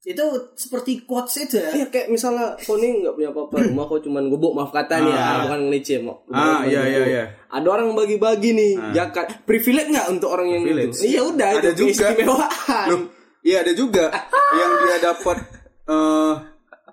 Itu 0.00 0.24
seperti 0.54 1.02
quotes 1.02 1.34
itu 1.40 1.58
ya. 1.58 1.74
Iya 1.74 1.86
kayak 1.88 2.06
misalnya 2.08 2.54
kau 2.56 2.74
nih 2.74 3.02
nggak 3.02 3.14
punya 3.14 3.28
apa-apa, 3.28 3.56
rumah 3.66 3.84
kau 3.84 3.98
cuman 3.98 4.24
gubuk 4.28 4.52
maaf 4.52 4.70
kata 4.70 4.94
nih 5.00 5.10
ya, 5.10 5.18
Ah. 5.18 5.38
bukan 5.44 5.60
ngelice 5.64 5.94
mau. 5.98 6.22
ah 6.28 6.62
iya 6.62 6.82
iya 6.84 7.00
iya 7.04 7.24
Ada 7.48 7.66
orang 7.68 7.92
bagi-bagi 7.92 8.50
nih 8.52 8.72
jakat. 8.92 9.42
Privilege 9.42 9.90
nggak 9.90 10.06
untuk 10.08 10.30
orang 10.30 10.48
yang 10.48 10.62
Privilege. 10.62 10.96
itu? 10.96 11.04
Iya 11.08 11.20
udah 11.24 11.48
Ada 11.50 11.58
itu 11.68 11.78
juga. 11.82 12.06
keistimewaan. 12.08 12.86
Loh, 12.88 13.00
iya 13.40 13.56
ada 13.58 13.72
juga 13.72 14.04
yang 14.52 14.70
dia 14.78 14.96
dapat 15.02 15.36
eh 15.84 16.34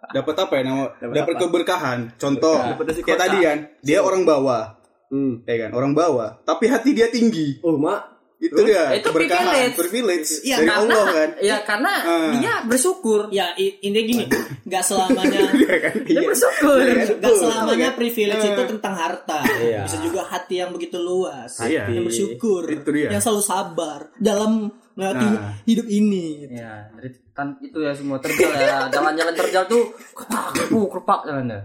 dapat 0.07 0.35
apa 0.37 0.53
ya 0.53 0.63
nama 0.63 0.83
dapat 1.03 1.35
keberkahan 1.35 1.99
contoh 2.15 2.57
kayak 3.01 3.19
tadi 3.19 3.37
kan 3.39 3.57
dia 3.81 3.99
orang 3.99 4.23
bawah 4.23 4.77
Hmm. 5.05 5.43
ya 5.43 5.55
kan 5.59 5.69
orang 5.71 5.93
bawah 5.93 6.41
tapi 6.41 6.65
hati 6.65 6.89
dia 6.91 7.05
tinggi 7.07 7.61
Oh 7.61 7.75
mak, 7.75 8.14
itu 8.45 8.59
dia 8.61 8.83
Itu 8.93 9.09
keberkahan 9.09 9.45
privilege. 9.45 9.75
privilege 9.75 10.29
Iya, 10.41 10.55
dari 10.55 10.67
karena 10.67 10.83
Allah 10.85 11.05
kan 11.07 11.29
ya 11.39 11.57
karena 11.61 11.91
Ah. 11.97 12.31
dia 12.33 12.53
bersyukur. 12.63 13.19
Ya, 13.29 13.47
i- 13.55 13.77
intinya 13.81 14.03
gini, 14.03 14.23
nggak 14.61 14.83
selamanya 14.83 15.39
Dia 16.07 16.21
bersyukur. 16.23 16.79
nggak 17.15 17.35
selamanya 17.35 17.89
privilege 17.91 18.45
itu 18.45 18.63
tentang 18.69 18.93
harta. 18.93 19.39
Iya. 19.57 19.83
Bisa 19.83 19.97
juga 19.99 20.21
hati 20.23 20.55
yang 20.57 20.69
begitu 20.69 20.97
luas, 20.97 21.57
Iya. 21.59 21.87
yang 21.87 22.03
bersyukur, 22.03 22.63
Itu 22.65 22.89
dia. 22.89 23.09
yang 23.09 23.19
selalu 23.19 23.41
sabar 23.41 23.99
dalam 24.15 24.69
melewati 24.93 25.27
Nah. 25.27 25.53
hidup 25.63 25.85
ini. 25.85 26.47
Ya, 26.49 26.87
dari 26.89 27.09
kan 27.31 27.59
itu 27.59 27.77
ya 27.77 27.91
semua 27.91 28.17
terjal 28.17 28.47
ya. 28.49 28.87
Jalan-jalan 28.87 29.35
terjal 29.35 29.63
tuh 29.65 29.83
kepak, 30.13 30.55
kepak, 30.55 30.87
kepak 30.93 31.19
jalannya. 31.25 31.61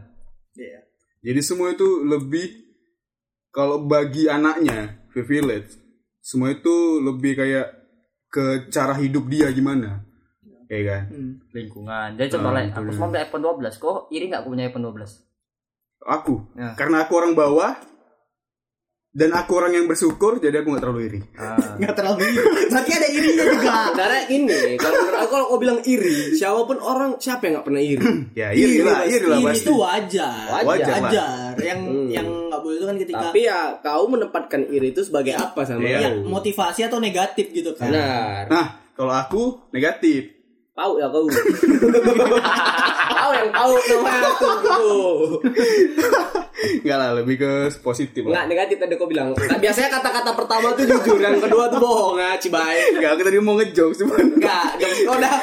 jadi 1.21 1.41
semua 1.41 1.71
itu 1.71 1.85
lebih 2.03 2.49
kalau 3.51 3.83
bagi 3.83 4.25
anaknya 4.25 5.01
privilege 5.09 5.80
semua 6.31 6.49
itu 6.49 6.71
lebih 7.03 7.35
kayak 7.35 7.67
ke 8.31 8.45
cara 8.71 8.95
hidup 8.95 9.27
dia 9.27 9.51
gimana 9.51 10.07
ya 10.71 10.81
kan 10.87 11.03
Hmm. 11.11 11.33
Lingkungan. 11.51 12.15
Jadi 12.15 12.29
contoh 12.31 12.51
Ah, 12.51 12.55
lah, 12.55 12.63
itu 12.63 12.79
aku 12.79 12.91
semua 12.95 13.11
beli 13.11 13.21
iPhone 13.21 13.43
12. 13.43 13.75
Kok 13.77 13.97
iri 14.09 14.25
nggak 14.31 14.41
aku 14.41 14.49
punya 14.49 14.65
iPhone 14.65 14.87
12? 14.87 15.27
aku 16.01 16.35
Ya. 16.55 16.73
karena 16.79 17.03
aku 17.03 17.13
orang 17.13 17.35
bawah 17.35 17.75
dan 19.11 19.35
aku 19.35 19.59
orang 19.59 19.75
yang 19.75 19.85
bersyukur 19.85 20.39
jadi 20.39 20.63
aku 20.63 20.71
nggak 20.71 20.83
terlalu 20.83 21.01
iri 21.05 21.21
Ah. 21.35 21.59
Nggak 21.75 21.95
terlalu 21.99 22.23
Berarti 22.71 22.91
ada 22.95 23.09
irinya 23.11 23.45
juga. 23.45 23.71
Sebenarnya 23.91 24.23
ini 24.31 24.61
kalau 24.79 24.95
aku 25.19 25.27
kalau 25.27 25.45
kau 25.49 25.59
bilang 25.59 25.79
iri, 25.83 26.31
siapa 26.33 26.63
pun 26.63 26.79
orang 26.79 27.19
siapa 27.19 27.43
yang 27.43 27.59
nggak 27.59 27.67
pernah 27.67 27.83
iri? 27.83 28.07
ya 28.39 28.49
iri 28.55 28.79
lah 28.81 29.03
iri 29.03 29.27
lah 29.27 29.39
Iri 29.39 29.47
pasti 29.51 29.67
itu 29.67 29.75
wajar. 29.75 30.63
Wajar 30.63 30.87
lah. 30.87 31.01
Wajar. 31.03 31.53
Yang 31.59 31.81
Hmm. 31.81 32.07
yang 32.09 32.27
nggak 32.47 32.61
boleh 32.61 32.77
itu 32.77 32.87
kan 32.87 32.97
ketika 32.97 33.19
Tapi 33.27 33.41
ya 33.43 33.59
kau 33.79 34.05
menempatkan 34.07 34.61
iri 34.69 34.89
itu 34.91 35.03
sebagai 35.03 35.35
apa 35.35 35.61
sama 35.65 35.83
ya, 35.83 35.99
kau? 36.07 36.31
motivasi 36.31 36.81
atau 36.87 36.99
negatif 36.99 37.51
gitu 37.51 37.75
kan. 37.75 37.91
Benar. 37.91 38.47
nah 38.47 38.67
kalau 38.95 39.11
aku 39.11 39.43
negatif 39.71 40.39
Tahu 40.71 40.97
ya 40.97 41.11
kau. 41.11 41.27
Tahu 43.11 43.31
yang 43.35 43.49
namanya 43.53 44.31
tuh. 44.39 45.19
Enggak 46.61 46.99
lah 47.01 47.11
lebih 47.17 47.41
ke 47.41 47.53
positif 47.81 48.21
Enggak 48.21 48.47
negatif 48.47 48.77
tadi 48.77 48.95
kau 49.01 49.09
bilang. 49.09 49.33
Nah, 49.33 49.59
biasanya 49.59 49.89
kata-kata 49.97 50.31
pertama 50.37 50.77
tuh 50.77 50.85
jujur, 50.85 51.17
yang 51.17 51.41
kedua 51.41 51.73
tuh 51.73 51.81
bohong 51.81 52.21
ah, 52.21 52.37
Cibai. 52.37 53.01
Enggak 53.01 53.11
aku 53.17 53.23
tadi 53.25 53.37
mau 53.41 53.55
ngejokes 53.57 53.97
cuman 54.05 54.27
Enggak, 54.37 54.67
jokes 54.77 55.01
kau 55.05 55.15
udah 55.17 55.35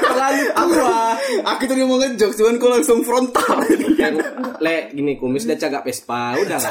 terlalu 0.00 0.42
tua. 0.56 1.00
aku 1.44 1.62
tadi 1.68 1.82
mau 1.84 1.98
ngejokes 2.00 2.36
cuman 2.40 2.54
kau 2.56 2.70
langsung 2.72 2.98
frontal 3.04 3.56
Yang 4.00 4.14
le 4.60 4.76
gini 4.92 5.12
kumis 5.16 5.44
udah 5.44 5.58
cagak 5.58 5.82
Vespa, 5.84 6.36
udah 6.40 6.58
lah. 6.58 6.70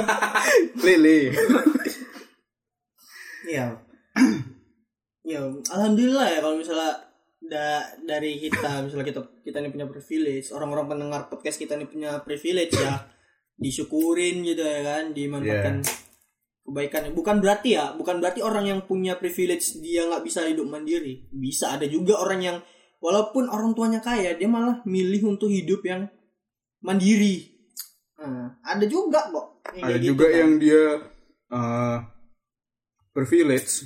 lele 0.86 1.32
Iya. 3.44 3.66
ya, 5.20 5.40
alhamdulillah 5.68 6.26
ya 6.32 6.38
kalau 6.40 6.56
misalnya 6.56 6.96
da 7.44 7.84
dari 8.00 8.40
kita 8.40 8.88
misalnya 8.88 9.06
kita 9.06 9.20
kita 9.44 9.56
ini 9.60 9.68
punya 9.72 9.86
privilege, 9.88 10.48
orang-orang 10.50 10.86
pendengar 10.96 11.20
podcast 11.28 11.60
kita 11.60 11.76
ini 11.76 11.84
punya 11.84 12.20
privilege 12.24 12.72
ya 12.76 13.04
disyukurin 13.54 14.42
gitu 14.42 14.64
ya 14.64 14.80
kan, 14.82 15.04
dimanfaatkan 15.12 15.84
kebaikan. 16.64 17.12
Bukan 17.12 17.36
berarti 17.44 17.76
ya, 17.76 17.92
bukan 17.94 18.18
berarti 18.18 18.40
orang 18.40 18.64
yang 18.66 18.80
punya 18.88 19.20
privilege 19.20 19.78
dia 19.78 20.08
nggak 20.08 20.24
bisa 20.24 20.48
hidup 20.48 20.66
mandiri. 20.66 21.28
Bisa 21.30 21.76
ada 21.76 21.84
juga 21.84 22.18
orang 22.18 22.40
yang 22.40 22.56
walaupun 22.98 23.52
orang 23.52 23.76
tuanya 23.76 24.00
kaya, 24.00 24.32
dia 24.34 24.48
malah 24.48 24.80
milih 24.88 25.36
untuk 25.36 25.52
hidup 25.52 25.84
yang 25.84 26.08
mandiri. 26.80 27.52
Nah, 28.18 28.56
ada 28.64 28.84
juga 28.88 29.28
kok. 29.28 29.46
ada 29.74 30.00
gitu 30.00 30.16
juga 30.16 30.26
kan. 30.32 30.36
yang 30.40 30.52
dia 30.56 30.82
eh, 31.52 31.98
privilege 33.12 33.84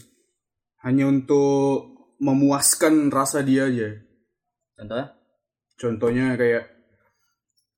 hanya 0.86 1.10
untuk 1.10 1.97
memuaskan 2.18 3.08
rasa 3.08 3.40
dia 3.40 3.66
aja 3.66 3.90
Contohnya? 4.75 5.06
contohnya 5.75 6.26
kayak 6.34 6.64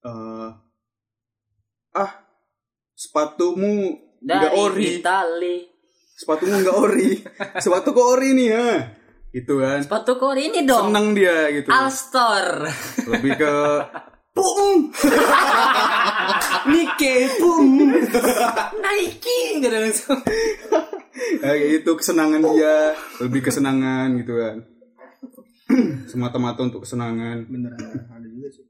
eh 0.00 0.48
ah 1.92 2.10
sepatumu 2.94 3.92
nggak 4.18 4.52
ori 4.54 4.96
Itali. 4.96 5.56
sepatumu 6.14 6.54
nggak 6.58 6.76
ori 6.78 7.10
sepatu 7.64 7.88
kok 7.90 8.08
ori 8.10 8.28
nih 8.32 8.48
ya 8.48 8.68
itu 9.30 9.54
kan 9.56 9.80
Sepatu 9.80 10.16
kok 10.16 10.34
ini 10.34 10.64
dong. 10.64 10.90
seneng 10.90 11.12
dia 11.12 11.48
gitu 11.50 11.68
Alstor. 11.68 12.66
lebih 13.06 13.32
ke 13.36 13.54
Pum. 14.30 14.94
Nike 16.66 17.14
pum. 17.36 17.66
Nike 18.86 19.38
gitu 19.58 19.66
langsung. 19.68 20.22
Eh, 21.46 21.80
itu 21.80 21.90
kesenangan 21.96 22.40
dia 22.54 22.96
lebih 23.20 23.40
kesenangan 23.44 24.08
gitu 24.20 24.34
kan 24.36 24.56
semata-mata 26.10 26.66
untuk 26.66 26.82
kesenangan 26.82 27.46
bener 27.46 27.70
ada 28.10 28.26
juga 28.26 28.48
sih. 28.50 28.66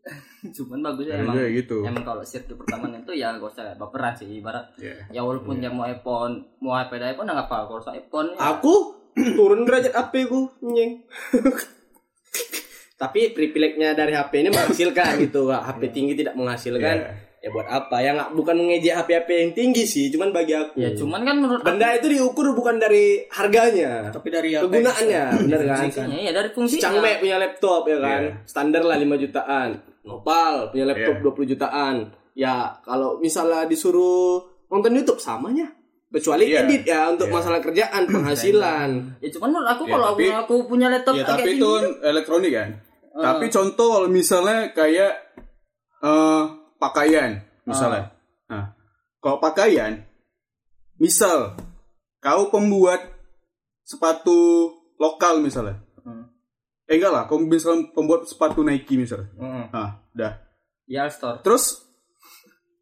Cuman 0.61 0.85
bagusnya 0.85 1.25
emang 1.25 1.37
gitu. 1.57 1.81
emang 1.81 2.05
kalau 2.05 2.21
sirkuit 2.21 2.61
pertama 2.61 2.93
itu 2.93 3.13
ya 3.17 3.33
gak 3.41 3.49
usah 3.49 3.73
baperan 3.81 4.13
sih 4.13 4.29
ibarat 4.29 4.77
ya 4.77 4.93
ya 5.09 5.21
walaupun 5.25 5.65
dia 5.65 5.73
mau 5.73 5.89
iPhone 5.89 6.45
mau 6.61 6.77
iPad 6.77 7.17
iPhone 7.17 7.29
nggak 7.33 7.49
apa 7.49 7.57
kalau 7.69 7.81
usah 7.81 7.97
iPhone 7.97 8.37
ya. 8.37 8.53
Aku 8.53 9.01
turun 9.17 9.67
derajat 9.67 9.93
HP 9.95 10.31
ku, 10.31 10.51
nyeng. 10.63 11.03
Tapi 13.01 13.33
privilege-nya 13.33 13.97
dari 13.97 14.13
HP 14.13 14.45
ini 14.45 14.51
menghasilkan 14.53 15.25
gitu. 15.25 15.49
HP 15.49 15.83
tinggi 15.89 16.15
tidak 16.21 16.37
menghasilkan. 16.37 17.30
Ya 17.41 17.49
buat 17.49 17.65
apa? 17.65 17.97
Ya 17.99 18.13
nggak 18.13 18.37
bukan 18.37 18.53
mengejek 18.55 18.93
HP-HP 18.95 19.29
yang 19.33 19.53
tinggi 19.53 19.83
sih, 19.83 20.13
cuman 20.13 20.29
bagi 20.29 20.53
aku. 20.53 20.77
ya 20.77 20.93
cuman 20.93 21.25
kan 21.25 21.37
menurut 21.37 21.63
Benda 21.63 21.89
itu 21.91 22.07
diukur 22.11 22.53
bukan 22.53 22.77
dari 22.77 23.25
harganya, 23.27 24.13
Tapi 24.13 24.29
dari 24.29 24.53
apa? 24.53 24.69
kegunaannya, 24.69 25.25
bener 25.41 25.61
kan? 25.65 25.79
fungsinya 25.83 26.19
ya 26.21 26.31
dari 26.31 26.49
fungsi 26.51 26.77
Changme 26.77 27.17
punya 27.17 27.37
laptop 27.37 27.83
ya 27.85 27.97
kan, 27.99 28.23
Iya. 28.23 28.45
standar 28.45 28.83
lah 28.83 28.95
5 28.95 29.17
jutaan. 29.17 29.69
Nopal 30.03 30.69
punya 30.69 30.85
laptop 30.87 31.17
Iya. 31.17 31.23
20 31.23 31.49
jutaan. 31.49 31.95
Ya 32.35 32.55
kalau 32.81 33.17
misalnya 33.17 33.65
disuruh 33.65 34.41
nonton 34.67 34.93
YouTube 34.93 35.17
samanya. 35.19 35.73
Kecuali 36.09 36.45
Iya. 36.45 36.67
edit 36.67 36.83
ya 36.85 37.09
untuk 37.09 37.25
Iya. 37.27 37.35
masalah 37.35 37.61
kerjaan, 37.61 38.03
penghasilan. 38.13 38.89
ya 39.17 39.29
cuman 39.31 39.49
menurut 39.51 39.69
aku 39.71 39.83
Ya, 39.83 39.91
kalau 39.91 40.07
tapi- 40.13 40.29
aku, 40.29 40.37
aku 40.37 40.55
punya 40.69 40.87
laptop 40.89 41.15
Ya 41.15 41.25
tapi 41.25 41.57
itu 41.57 41.71
elektronik 42.03 42.53
kan. 42.53 42.69
Tapi 43.11 43.47
contoh 43.49 43.89
kalau 43.95 44.09
misalnya 44.09 44.69
kayak 44.71 45.13
eh 46.01 46.43
pakaian 46.81 47.45
misalnya. 47.69 48.11
Nah, 48.49 48.73
kalau 49.21 49.37
pakaian 49.39 50.01
misal 50.97 51.55
kau 52.19 52.49
pembuat 52.49 53.05
sepatu 53.85 54.73
lokal 54.97 55.45
misalnya. 55.45 55.79
Hmm. 56.01 56.33
Eh 56.89 56.97
enggak 56.97 57.13
lah, 57.13 57.23
kau 57.29 57.39
misalnya 57.39 57.93
pembuat 57.93 58.25
sepatu 58.25 58.65
Nike 58.65 58.97
misalnya. 58.97 59.29
Heeh. 59.37 59.65
Nah, 59.71 59.91
dah. 60.17 60.33
ya 60.91 61.07
Alstor 61.07 61.39
Terus 61.45 61.87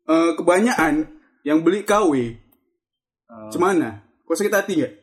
eh 0.09 0.33
kebanyakan 0.38 1.11
yang 1.45 1.61
beli 1.61 1.85
KW 1.85 2.38
Oh. 3.28 3.52
Cemana? 3.52 4.09
Kau 4.25 4.33
sakit 4.33 4.52
hati 4.52 4.73
nggak? 4.81 4.95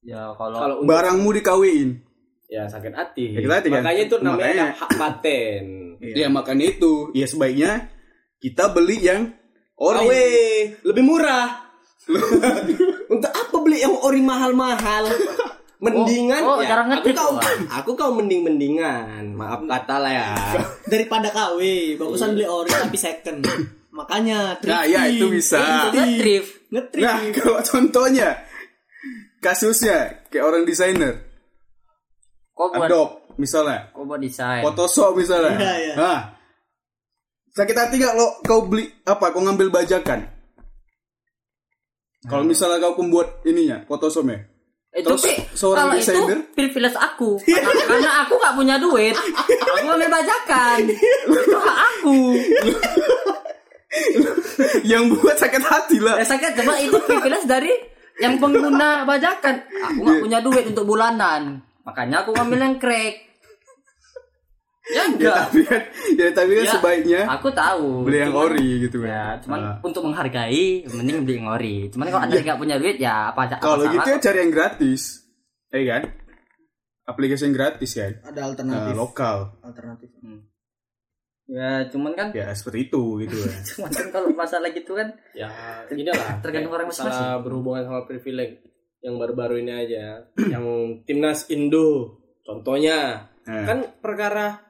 Ya 0.00 0.32
kalau 0.32 0.56
Kalau 0.56 0.76
barangmu 0.88 1.28
dikawin 1.36 2.00
ya 2.48 2.64
sakit 2.66 2.92
hati. 2.96 3.36
Sakit 3.36 3.50
hati 3.52 3.68
kan? 3.68 3.84
Makanya 3.84 4.02
itu 4.08 4.16
namanya 4.18 4.40
Makanya. 4.40 4.66
hak 4.74 4.90
paten. 4.96 5.62
ya 5.98 6.26
makanya 6.30 6.64
itu 6.78 7.10
ya 7.12 7.26
sebaiknya 7.26 7.90
kita 8.38 8.70
beli 8.70 9.02
yang 9.02 9.34
ori 9.76 10.06
Awe, 10.06 10.26
lebih 10.82 11.04
murah. 11.04 11.68
Untuk 13.12 13.28
apa 13.30 13.56
beli 13.60 13.84
yang 13.84 13.94
ori 14.00 14.24
mahal-mahal? 14.24 15.06
Mendingan 15.78 16.42
Oh, 16.42 16.58
oh, 16.58 16.62
ya. 16.64 16.74
Aku 16.82 17.14
kau, 17.14 17.38
aku 17.70 17.90
kau 17.94 18.10
mending 18.10 18.42
mendingan. 18.42 19.30
Maaf 19.30 19.62
kata 19.62 20.02
lah 20.02 20.10
ya. 20.10 20.28
Daripada 20.90 21.30
KW, 21.30 21.60
bagusan 21.94 22.34
beli 22.34 22.50
ori 22.50 22.66
tapi 22.66 22.98
second. 22.98 23.46
Makanya 23.94 24.58
Nah, 24.66 24.82
ya, 24.82 25.06
itu 25.06 25.30
bisa. 25.30 25.90
ngetrip. 25.94 26.70
Ngetrip. 26.74 27.02
nah 27.06 27.22
kalau 27.38 27.60
contohnya 27.62 28.42
kasusnya 29.38 30.26
kayak 30.28 30.44
orang 30.44 30.62
desainer 30.66 31.27
Buat 32.58 32.90
Adobe 32.90 33.38
misalnya 33.38 33.94
kau 33.94 34.02
buat 34.02 34.18
desain. 34.18 34.66
Photoshop 34.66 35.14
misalnya 35.14 35.54
Iya, 35.54 35.74
iya. 35.78 35.94
Nah, 35.94 36.18
sakit 37.48 37.70
hati 37.72 37.94
gak 37.96 38.12
lo 38.12 38.42
kau 38.42 38.66
beli 38.66 38.82
apa 39.04 39.30
kau 39.30 39.38
ngambil 39.38 39.70
bajakan 39.72 40.26
kalau 42.26 42.42
misalnya 42.42 42.82
kau 42.82 42.98
pembuat 42.98 43.40
ininya 43.44 43.86
Photoshopnya 43.86 44.42
Itu 44.90 45.14
Terus 45.14 45.22
pi- 45.22 45.38
seorang 45.54 45.86
kalau 45.86 45.94
desainer? 45.94 46.18
itu 46.18 46.50
privilege 46.50 46.96
aku. 46.96 47.30
Karena, 47.38 47.70
karena 47.92 48.10
aku 48.24 48.34
gak 48.34 48.54
punya 48.56 48.76
duit. 48.76 49.14
Aku 49.44 49.86
ambil 49.86 50.10
bajakan. 50.10 50.78
Itu 51.28 51.54
hak 51.54 51.78
aku. 51.92 52.18
yang 54.90 55.08
buat 55.10 55.36
sakit 55.36 55.62
hati 55.62 55.96
lah 56.00 56.16
Ya 56.16 56.24
sakit 56.24 56.50
coba 56.56 56.74
itu 56.80 56.98
privilege 57.04 57.46
dari 57.46 57.72
yang 58.18 58.40
pengguna 58.40 59.04
bajakan. 59.04 59.60
Aku 59.92 59.98
gak 60.02 60.18
punya 60.18 60.38
duit 60.40 60.64
untuk 60.66 60.84
bulanan. 60.88 61.60
Makanya 61.88 62.16
aku 62.20 62.30
ngambil 62.30 62.58
yang 62.60 62.76
crack. 62.76 63.14
Ya 64.88 64.94
ya 64.96 65.02
enggak. 65.06 65.36
tapi 65.42 65.60
kan 65.62 65.82
ya 66.14 66.26
tapi 66.32 66.52
kan 66.54 66.64
Ya, 66.64 66.72
sebaiknya 66.72 67.20
Aku 67.30 67.48
tahu. 67.50 67.88
beli 68.02 68.18
yang 68.18 68.32
Cuman- 68.32 68.44
ori 68.46 68.68
gitu 68.80 68.96
kan 69.00 69.08
Ya, 69.10 69.24
cuman 69.38 69.60
Nah. 69.60 69.74
untuk 69.82 70.00
menghargai 70.02 70.64
mending 70.86 71.18
beli 71.22 71.34
yang 71.36 71.48
ori. 71.50 71.76
Cuman 71.88 72.08
kalau 72.08 72.22
anda 72.24 72.36
nggak 72.38 72.56
punya 72.56 72.76
duit 72.76 72.96
ya 72.96 73.28
apa 73.28 73.40
aja 73.44 73.56
kalau 73.58 73.84
gitu 73.84 74.00
ya 74.06 74.16
cari 74.18 74.38
yang 74.38 74.48
gratis 74.50 75.28
eh 75.68 75.84
kan 75.84 76.02
aplikasi 77.04 77.42
yang 77.42 77.54
gratis 77.54 77.90
kan 77.94 78.12
Ada 78.22 78.32
Nah, 78.34 78.46
alternatif. 78.46 78.92
lokal 78.94 79.38
alternatif. 79.60 80.08
Ya, 81.48 81.84
cuman 81.86 82.12
kan 82.12 82.28
ya 82.30 82.48
seperti 82.52 82.78
itu 82.86 83.02
gitu 83.20 83.36
kan 83.38 83.60
cuman 83.70 83.90
kan 83.90 84.06
kalau 84.10 84.28
masalah 84.30 84.68
gitu 84.70 84.92
kan 84.94 85.12
Ya, 85.32 85.52
ini 85.86 86.04
lah. 86.06 86.40
Tergantung 86.40 86.72
orang 86.72 86.88
masing-masing. 86.88 87.40
Berhubungan 87.40 87.84
sama 87.84 88.00
privilege 88.04 88.64
yang 89.00 89.14
baru-baru 89.14 89.58
ini 89.58 89.72
aja. 89.72 90.26
yang 90.52 90.64
timnas 91.02 91.46
Indo, 91.48 92.18
contohnya 92.40 93.28
Nah. 93.40 93.64
kan 93.64 93.78
perkara 93.98 94.60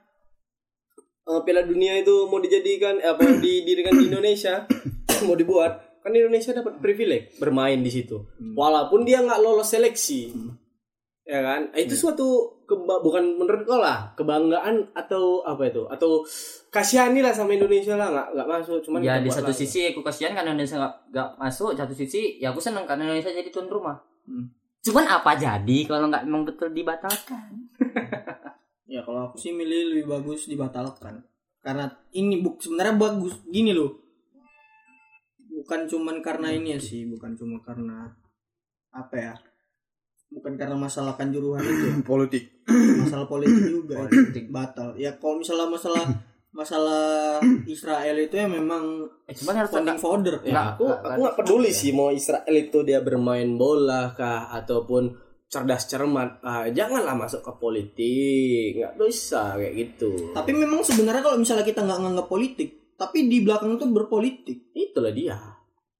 eh, 1.24 1.40
Piala 1.42 1.62
Dunia 1.62 1.98
itu 1.98 2.24
mau 2.24 2.38
dijadikan 2.38 2.96
eh, 2.96 3.08
apa 3.08 3.26
didirikan 3.36 3.90
di 3.92 4.06
Indonesia, 4.10 4.64
mau 5.26 5.34
dibuat 5.34 5.72
kan 5.98 6.10
Indonesia 6.10 6.52
dapat 6.52 6.78
privilege 6.78 7.34
bermain 7.36 7.76
di 7.76 7.90
situ, 7.90 8.22
walaupun 8.54 9.02
dia 9.02 9.18
nggak 9.18 9.38
lolos 9.38 9.66
seleksi. 9.66 10.30
Ya 11.22 11.42
kan, 11.42 11.68
Eh, 11.70 11.84
itu 11.84 11.92
suatu 11.92 12.24
keba- 12.64 13.02
bukan 13.02 13.36
menurut 13.36 13.60
kau 13.62 13.76
lah 13.76 14.14
kebanggaan 14.14 14.94
atau 14.94 15.42
apa 15.42 15.66
itu 15.66 15.84
atau 15.86 16.24
kasihani 16.68 17.20
lah 17.20 17.32
sama 17.32 17.52
Indonesia 17.52 17.92
lah 17.92 18.08
nggak 18.08 18.28
nggak 18.32 18.48
masuk 18.48 18.78
cuman 18.80 19.02
ya 19.02 19.18
di 19.18 19.28
satu 19.28 19.50
lah. 19.50 19.58
sisi 19.58 19.84
aku 19.84 20.00
kasihan 20.00 20.32
karena 20.32 20.52
Indonesia 20.52 20.78
nggak 20.78 20.94
nggak 21.08 21.28
masuk 21.36 21.74
satu 21.74 21.92
sisi 21.92 22.38
ya 22.38 22.48
aku 22.48 22.60
senang 22.60 22.84
karena 22.84 23.04
Indonesia 23.04 23.28
jadi 23.30 23.48
tuan 23.48 23.66
rumah 23.66 23.98
Hmm. 23.98 24.17
Cuman 24.84 25.04
apa 25.10 25.36
jadi 25.36 25.78
kalau 25.88 26.06
nggak 26.08 26.24
memang 26.24 26.44
betul 26.48 26.70
dibatalkan 26.70 27.68
Ya 28.88 29.04
kalau 29.04 29.28
aku 29.28 29.36
sih 29.36 29.52
milih 29.52 29.92
lebih 29.92 30.08
bagus 30.08 30.48
dibatalkan. 30.48 31.20
Karena 31.60 31.92
ini 32.16 32.40
buk 32.40 32.64
sebenarnya 32.64 32.96
bagus 32.96 33.36
gini 33.44 33.76
loh. 33.76 34.00
Bukan 35.36 35.84
cuman 35.84 36.24
karena 36.24 36.48
ini 36.56 36.72
ya 36.72 36.80
sih, 36.80 37.04
bukan 37.04 37.36
cuma 37.36 37.60
karena 37.60 38.08
apa 38.88 39.14
ya? 39.14 39.34
Bukan 40.32 40.56
karena 40.56 40.72
masalah 40.80 41.20
kanjuruhan 41.20 41.60
itu 41.60 41.84
ya. 41.92 41.94
politik 42.10 42.64
masalah 43.04 43.28
politik 43.28 43.68
juga 43.68 44.08
itu 44.08 44.48
batal. 44.48 44.96
Ya 44.96 45.12
kalau 45.20 45.44
misalnya 45.44 45.68
masalah 45.68 46.04
masalah 46.58 47.38
Israel 47.70 48.18
itu 48.18 48.34
ya 48.34 48.50
memang 48.50 49.06
eh 49.24 49.34
cuman 49.34 49.54
harus 49.54 49.70
founding 49.70 49.98
father. 49.98 50.34
Ya, 50.42 50.50
Nggak, 50.50 50.66
aku 50.74 50.82
nggak, 50.82 50.98
aku 50.98 51.06
nggak. 51.06 51.18
nggak 51.22 51.36
peduli 51.38 51.70
sih 51.70 51.90
mau 51.94 52.10
Israel 52.10 52.54
itu 52.54 52.78
dia 52.82 52.98
bermain 52.98 53.54
bola 53.54 54.10
kah 54.12 54.50
ataupun 54.50 55.14
cerdas 55.46 55.86
cermat 55.86 56.42
ah, 56.42 56.66
janganlah 56.68 57.14
masuk 57.14 57.40
ke 57.40 57.52
politik 57.56 58.70
nggak 58.76 58.98
bisa 59.00 59.56
kayak 59.56 59.74
gitu 59.78 60.34
Tapi 60.34 60.50
memang 60.52 60.82
sebenarnya 60.82 61.22
kalau 61.22 61.38
misalnya 61.38 61.62
kita 61.62 61.80
nggak 61.80 62.00
nganggap 62.02 62.26
politik, 62.26 62.68
tapi 62.98 63.24
di 63.24 63.40
belakang 63.40 63.78
itu 63.78 63.86
berpolitik. 63.86 64.58
itulah 64.74 65.08
dia 65.08 65.38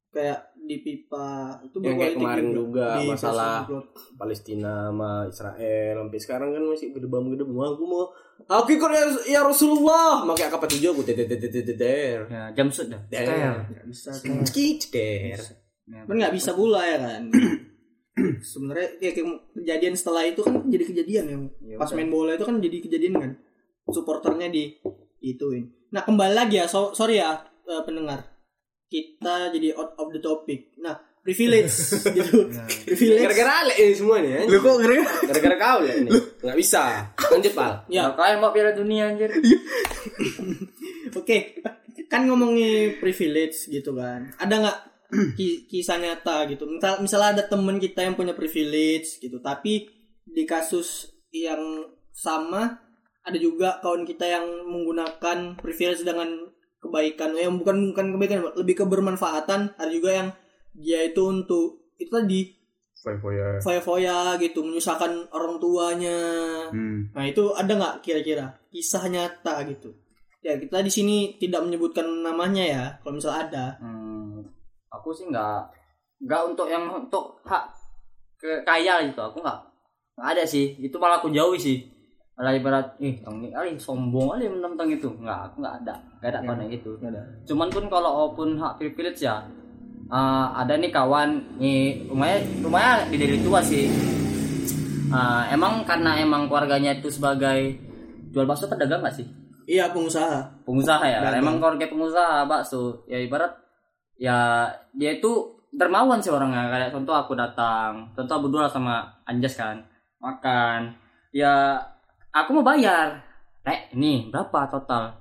Kayak 0.08 0.47
di 0.68 0.84
pipa 0.84 1.56
itu 1.64 1.80
Yang 1.80 1.96
kayak 1.96 1.96
berpolitik 1.96 2.20
kemarin 2.20 2.46
juga. 2.52 2.88
Di 3.00 3.06
masalah. 3.08 3.56
Palestina 4.14 4.92
sama 4.92 5.10
Israel. 5.24 5.94
Sampai 6.04 6.20
sekarang 6.20 6.48
kan 6.52 6.62
masih 6.68 6.88
gedebam 6.92 7.24
gedebam 7.32 7.64
aku 7.72 7.84
mau 7.88 8.04
aku 8.44 8.70
ikut 8.76 8.90
ya, 8.92 9.04
ya 9.24 9.40
Rasulullah. 9.40 10.28
Pakai 10.28 10.52
apa 10.52 10.66
tujuh 10.68 10.88
aku 10.92 11.02
teter 11.08 11.24
teter 11.24 11.48
teter 11.48 11.64
teter 11.72 12.16
ya 12.28 12.42
jam 12.52 12.68
sudah 12.68 13.00
Der. 13.08 13.24
Nggak 13.64 13.86
bisa 13.88 14.10
sih. 14.12 14.30
Ceder. 14.44 15.40
kan 15.88 16.14
nggak 16.20 16.34
bisa 16.36 16.52
pula 16.52 16.84
ya 16.84 16.98
kan? 17.00 17.22
Sebenarnya 18.52 18.98
kayak, 19.00 19.14
kayak 19.14 19.28
kejadian 19.56 19.94
setelah 19.96 20.22
itu 20.26 20.44
kan 20.44 20.54
jadi 20.68 20.84
kejadian 20.84 21.24
yang 21.32 21.42
Ya 21.64 21.76
pas 21.80 21.88
main 21.96 22.12
bola 22.12 22.36
itu 22.36 22.44
kan 22.44 22.60
jadi 22.60 22.76
kejadian 22.84 23.14
kan? 23.16 23.30
Supporternya 23.88 24.52
di 24.52 24.76
ituin. 25.24 25.72
Nah 25.88 26.04
kembali 26.04 26.34
lagi 26.36 26.60
ya 26.60 26.68
so- 26.68 26.92
sorry 26.92 27.18
ya 27.18 27.40
eh, 27.64 27.82
pendengar 27.88 28.37
kita 28.88 29.52
jadi 29.52 29.76
out 29.76 29.94
of 29.96 30.08
the 30.10 30.18
topic. 30.18 30.72
Nah 30.80 30.96
privilege 31.20 31.68
gitu. 32.16 32.48
Privilege. 32.88 33.20
Gara-gara 33.20 33.52
Ale 33.62 33.74
ini 33.76 33.92
semua 33.92 34.16
nih 34.18 34.48
lu 34.48 34.58
kok 34.58 34.80
gara-gara 35.28 35.56
kau 35.56 35.78
ya 35.84 35.94
ini. 36.00 36.10
Nggak 36.40 36.56
bisa. 36.56 36.82
Lanjut 37.28 37.52
pal. 37.52 37.72
Ya. 37.86 38.08
Kalian 38.16 38.40
mau 38.40 38.50
piala 38.50 38.72
dunia 38.72 39.12
anjir. 39.12 39.28
Oke 41.20 41.60
kan 42.08 42.24
ngomongin 42.24 42.96
privilege 42.98 43.68
gitu 43.68 43.92
kan. 43.92 44.32
Ada 44.40 44.54
nggak 44.56 44.78
ki- 45.36 45.68
kisah 45.68 46.00
nyata 46.00 46.48
gitu? 46.48 46.64
Misal 46.64 47.04
misalnya 47.04 47.28
ada 47.36 47.44
temen 47.44 47.76
kita 47.76 48.00
yang 48.00 48.16
punya 48.16 48.32
privilege 48.32 49.20
gitu 49.20 49.36
tapi 49.38 49.92
di 50.24 50.44
kasus 50.48 51.12
yang 51.28 51.60
sama 52.12 52.80
ada 53.20 53.36
juga 53.36 53.76
kawan 53.84 54.08
kita 54.08 54.24
yang 54.24 54.46
menggunakan 54.64 55.60
privilege 55.60 56.00
dengan 56.00 56.48
kebaikan 56.78 57.34
yang 57.34 57.58
bukan 57.58 57.90
bukan 57.90 58.06
kebaikan 58.14 58.38
lebih 58.54 58.74
ke 58.78 58.84
bermanfaatan 58.86 59.74
ada 59.74 59.90
juga 59.90 60.10
yang 60.14 60.28
dia 60.72 61.02
itu 61.02 61.22
untuk 61.22 61.90
itu 61.98 62.06
tadi 62.08 62.54
Foya-foya. 62.98 63.62
foya-foya 63.62 64.18
gitu 64.38 64.62
menyusahkan 64.62 65.30
orang 65.30 65.58
tuanya 65.58 66.18
Hmm. 66.68 67.08
Nah 67.14 67.24
itu 67.24 67.54
ada 67.54 67.72
nggak 67.72 67.94
kira-kira 68.02 68.52
kisah 68.68 69.06
nyata 69.08 69.64
gitu? 69.64 69.94
Ya 70.44 70.54
kita 70.54 70.82
di 70.82 70.90
sini 70.90 71.16
tidak 71.40 71.64
menyebutkan 71.64 72.04
namanya 72.20 72.60
ya. 72.62 72.84
Kalau 73.00 73.16
misal 73.16 73.32
ada, 73.34 73.74
Hmm, 73.80 74.44
aku 74.92 75.10
sih 75.10 75.24
nggak 75.26 75.62
nggak 76.20 76.42
untuk 76.44 76.66
yang 76.66 76.84
untuk 76.90 77.38
hak 77.42 77.64
ke 78.36 78.62
kaya 78.62 79.02
gitu 79.06 79.18
aku 79.18 79.38
nggak 79.38 79.58
nggak 80.14 80.28
ada 80.34 80.42
sih 80.42 80.74
itu 80.76 80.94
malah 80.98 81.18
aku 81.18 81.30
jauhi 81.30 81.58
sih 81.58 81.78
malah 82.38 82.54
ibarat 82.54 82.94
ih 83.02 83.18
yang 83.18 83.42
ini 83.42 83.50
kali 83.50 83.74
sombong 83.74 84.38
kali 84.38 84.46
tentang 84.46 84.88
itu. 84.94 85.10
Nggak 85.10 85.38
aku 85.50 85.54
nggak 85.58 85.74
ada 85.82 85.94
nggak 86.22 86.30
ada 86.30 86.38
kawan 86.46 86.58
yang 86.62 86.72
itu. 86.78 86.90
cuman 87.50 87.66
pun 87.66 87.84
kalau 87.90 88.30
pun 88.30 88.54
hak 88.54 88.78
privilege 88.78 89.26
ya 89.26 89.42
eh, 90.06 90.46
ada 90.54 90.78
nih 90.78 90.94
kawan 90.94 91.58
nih 91.58 92.06
rumahnya 92.06 92.38
rumahnya 92.62 92.94
di 93.10 93.16
dari 93.18 93.38
tua 93.42 93.58
sih. 93.58 93.90
Eh, 95.10 95.42
emang 95.50 95.82
karena 95.82 96.14
emang 96.22 96.46
keluarganya 96.46 96.94
itu 96.94 97.10
sebagai 97.10 97.74
jual 98.30 98.46
bakso 98.46 98.70
pedagang 98.70 99.02
nggak 99.02 99.18
sih? 99.18 99.26
Iya 99.66 99.90
pengusaha. 99.90 100.62
pengusaha 100.62 101.04
ya? 101.04 101.18
Dagang. 101.20 101.42
emang 101.42 101.54
keluarga 101.58 101.90
pengusaha 101.90 102.46
bakso. 102.46 103.02
Ya 103.10 103.18
ibarat 103.18 103.50
ya 104.14 104.70
dia 104.94 105.10
itu 105.18 105.58
dermawan 105.74 106.22
sih 106.22 106.30
orangnya. 106.30 106.70
Kayak 106.70 106.94
contoh 106.94 107.18
aku 107.18 107.34
datang 107.34 108.14
contoh 108.14 108.46
berdua 108.46 108.70
sama 108.70 109.10
Anjas 109.26 109.58
kan 109.58 109.82
makan. 110.22 110.94
Ya 111.34 111.82
aku 112.44 112.60
mau 112.60 112.66
bayar. 112.66 113.24
Nek, 113.66 113.92
ini 113.96 114.28
berapa 114.30 114.70
total? 114.70 115.16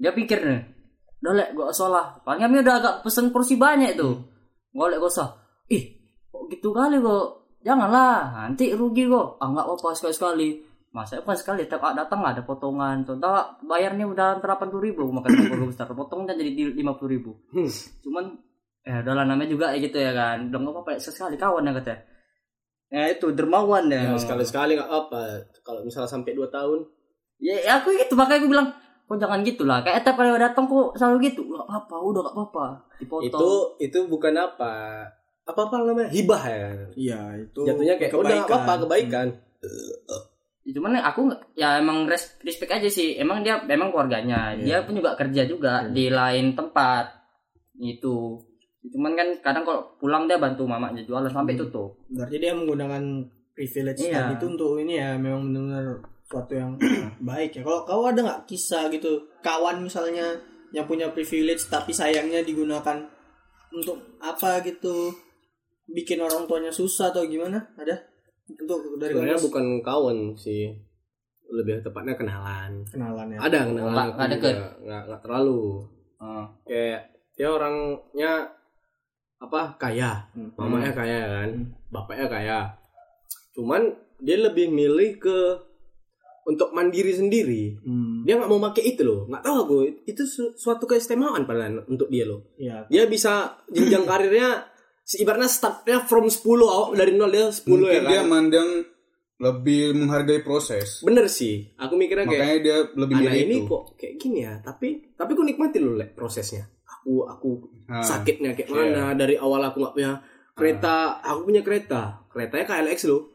Dia 0.00 0.16
pikir 0.16 0.40
nih 0.40 0.62
udah 1.20 1.32
lek 1.36 1.48
gak 1.52 1.68
usah 1.76 1.88
lah. 1.92 2.06
Paling 2.24 2.40
kami 2.48 2.64
udah 2.64 2.74
agak 2.80 2.94
pesen 3.04 3.28
porsi 3.28 3.60
banyak 3.60 3.92
itu 3.92 4.10
gak 4.72 4.88
lek 4.88 4.98
gak 5.04 5.12
usah. 5.12 5.28
Ih 5.68 5.84
kok 6.32 6.48
gitu 6.48 6.72
kali 6.72 6.96
kok? 6.96 7.26
Janganlah 7.60 8.32
nanti 8.32 8.72
rugi 8.72 9.04
kok. 9.04 9.36
Ah 9.36 9.52
nggak 9.52 9.68
apa 9.68 9.88
sekali 9.92 10.14
sekali 10.16 10.48
masa 10.90 11.22
apa 11.22 11.36
sekali 11.36 11.68
tiap 11.68 11.84
datang 11.92 12.24
ada 12.24 12.40
potongan. 12.40 13.04
Contoh 13.04 13.60
bayarnya 13.68 14.08
udah 14.08 14.40
delapan 14.40 14.66
puluh 14.72 14.84
ribu. 14.88 15.04
Makan 15.12 15.28
burger 15.28 15.68
besar 15.68 15.92
potongnya 15.92 16.32
jadi 16.32 16.72
lima 16.72 16.96
puluh 16.96 17.10
ribu. 17.12 17.30
Hmm. 17.52 17.68
cuman 18.00 18.24
ya 18.80 19.04
udahlah 19.04 19.28
namanya 19.28 19.52
juga 19.52 19.76
gitu 19.76 20.00
ya 20.00 20.16
kan. 20.16 20.48
Udah 20.48 20.58
nggak 20.64 20.72
apa-apa 20.72 20.90
sekali 20.96 21.36
kawan 21.36 21.68
ya 21.68 21.76
katanya 21.76 22.00
Ya 22.90 23.06
itu 23.06 23.30
dermawan 23.30 23.86
Ya, 23.86 24.02
ya. 24.04 24.18
sekali-sekali 24.18 24.74
nggak 24.74 24.90
apa. 24.90 25.46
Kalau 25.62 25.80
misalnya 25.80 26.10
sampai 26.10 26.34
2 26.34 26.46
tahun, 26.48 26.82
Ya, 27.40 27.56
ya 27.56 27.72
aku 27.78 27.94
gitu. 27.94 28.12
Makanya 28.12 28.38
aku 28.38 28.48
bilang 28.50 28.68
kok 29.06 29.16
jangan 29.16 29.40
gitu 29.40 29.64
lah. 29.64 29.80
Kayak 29.80 30.04
tiap 30.04 30.14
kali 30.14 30.28
datang 30.36 30.66
kok 30.66 30.92
selalu 30.92 31.16
gitu. 31.24 31.40
Gak 31.48 31.64
apa-apa 31.64 31.94
udah 31.96 32.20
gak 32.22 32.34
apa-apa. 32.34 32.66
Dipotong. 32.98 33.24
Itu 33.26 33.50
itu 33.80 33.98
bukan 34.04 34.34
apa. 34.36 34.74
Apa 35.42 35.60
apa 35.64 35.74
namanya? 35.80 36.10
Hibah 36.10 36.42
ya. 36.44 36.68
Iya, 36.92 37.20
itu 37.40 37.64
jatuhnya 37.64 37.96
kayak 37.96 38.12
udah 38.12 38.36
nggak 38.36 38.46
apa-apa 38.46 38.72
kebaikan. 38.84 39.26
Ya, 40.60 40.70
cuman 40.76 41.00
aku 41.00 41.20
ya 41.54 41.80
emang 41.80 42.04
res- 42.04 42.36
respect 42.40 42.70
aja 42.70 42.86
sih. 42.86 43.16
Emang 43.16 43.40
dia 43.40 43.56
emang 43.64 43.88
keluarganya. 43.88 44.52
Iya. 44.52 44.62
dia 44.62 44.78
pun 44.84 44.94
juga 44.94 45.16
kerja 45.16 45.42
juga 45.44 45.72
Iya. 45.80 45.90
di 45.90 46.06
lain 46.06 46.46
tempat. 46.52 47.04
Itu 47.74 48.44
cuman 48.82 49.12
kan 49.12 49.28
kadang 49.40 49.62
kalau 49.62 49.84
pulang 49.96 50.24
dia 50.24 50.36
bantu 50.36 50.64
mamanya 50.64 51.00
jualan 51.00 51.26
sampai 51.26 51.52
Hmm. 51.52 51.62
tutup 51.62 51.90
Berarti 52.08 52.36
dia 52.36 52.52
menggunakan 52.52 53.02
privilege 53.52 54.00
Iya. 54.02 54.24
tadi 54.24 54.32
itu 54.34 54.46
untuk 54.48 54.70
ini 54.78 54.96
ya 54.96 55.14
memang 55.14 55.46
benar-benar 55.46 56.00
suatu 56.24 56.52
yang 56.54 56.72
baik 57.22 57.50
ya. 57.54 57.62
Kalau 57.62 57.82
kau 57.82 58.04
ada 58.04 58.20
nggak 58.20 58.42
kisah 58.46 58.88
gitu 58.88 59.10
kawan 59.40 59.80
misalnya 59.80 60.32
yang 60.70 60.86
punya 60.86 61.08
privilege 61.08 61.66
tapi 61.66 61.90
sayangnya 61.90 62.40
digunakan 62.40 63.04
untuk 63.70 63.98
apa 64.18 64.62
gitu 64.62 65.12
bikin 65.86 66.18
orang 66.18 66.46
tuanya 66.46 66.70
susah 66.70 67.10
atau 67.10 67.22
gimana? 67.22 67.60
Ada? 67.76 67.98
Untuk 68.48 68.96
dari 68.96 69.12
sebenarnya 69.12 69.36
kamu 69.36 69.46
bukan 69.46 69.66
kawan 69.80 70.18
sih 70.34 70.70
lebih 71.46 71.78
tepatnya 71.80 72.14
kenalan 72.14 72.80
kenalan 72.86 73.26
ya. 73.28 73.38
ada 73.40 73.58
kenalan 73.66 73.90
Nggak- 73.90 74.30
aku 74.30 74.48
nggak 74.80 75.20
terlalu 75.20 75.62
Ah. 76.16 76.46
kayak 76.62 77.00
dia 77.32 77.48
orangnya 77.48 78.32
apa 79.40 79.74
kaya 79.74 80.28
Hmm. 80.30 80.52
mamanya 80.54 80.92
kaya 80.92 81.18
kan 81.24 81.50
Hmm. 81.50 81.66
bapaknya 81.88 82.26
kaya 82.28 82.58
cuman 83.50 83.82
dia 84.18 84.36
lebih 84.38 84.68
milih 84.68 85.16
ke 85.16 85.38
untuk 86.42 86.70
mandiri 86.70 87.10
sendiri 87.10 87.76
Hmm. 87.78 88.22
dia 88.22 88.36
nggak 88.36 88.48
mau 88.48 88.60
pakai 88.62 88.84
itu 88.86 89.02
loh 89.02 89.24
nggak 89.26 89.40
tahu 89.40 89.56
aku 89.58 89.76
itu 90.04 90.22
su- 90.24 90.52
suatu 90.54 90.84
keistimewaan 90.84 91.44
padahal 91.44 91.84
untuk 91.86 92.08
dia 92.08 92.24
loh 92.24 92.44
Iya. 92.54 92.84
dia 92.86 93.04
bisa 93.06 93.32
jenjang 93.66 94.04
karirnya 94.10 94.68
ibaratnya 95.12 95.48
startnya 95.48 95.98
from 96.00 96.26
10 96.26 96.38
awal 96.62 96.92
dari 96.92 97.12
nol 97.12 97.28
dia 97.28 97.48
10 97.48 97.66
Mungkin 97.66 97.90
ya 97.98 98.02
dia 98.06 98.20
kan 98.20 98.28
mandang 98.28 98.68
lebih 99.38 99.96
menghargai 99.96 100.40
proses. 100.40 101.00
bener 101.00 101.24
sih 101.24 101.64
aku 101.74 101.96
mikirnya 101.96 102.24
kayak 102.24 102.40
Makanya 102.40 102.58
dia 102.60 102.76
lebih 102.94 103.14
anak 103.16 103.24
milih 103.26 103.40
ini 103.42 103.56
itu. 103.56 103.66
kok 103.66 103.82
kayak 103.96 104.14
gini 104.16 104.38
ya 104.42 104.54
tapi 104.60 104.88
tapi 105.10 105.30
aku 105.30 105.42
nikmati 105.42 105.78
loh 105.78 105.94
Le, 105.94 106.06
prosesnya 106.10 106.68
aku 107.00 107.24
aku 107.24 107.50
Ah. 107.88 108.04
sakitnya 108.04 108.52
kayak 108.52 108.68
Iya. 108.68 108.76
mana. 108.76 109.04
Dari 109.14 109.34
awal 109.34 109.64
aku 109.64 109.80
nggak 109.80 109.94
punya 109.94 110.12
kereta. 110.52 110.96
Aku 111.20 111.40
punya 111.42 111.60
kereta. 111.60 112.20
Keretanya 112.28 112.64
KLX 112.66 113.08
loh. 113.08 113.32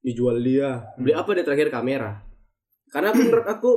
Dijual 0.00 0.38
dia. 0.38 0.82
Beli 0.94 1.10
Hmm. 1.10 1.22
apa 1.22 1.30
dia 1.32 1.42
terakhir? 1.42 1.70
Kamera. 1.70 2.10
Karena 2.86 3.08
aku 3.08 3.20
menurut 3.22 3.46
aku 3.48 3.70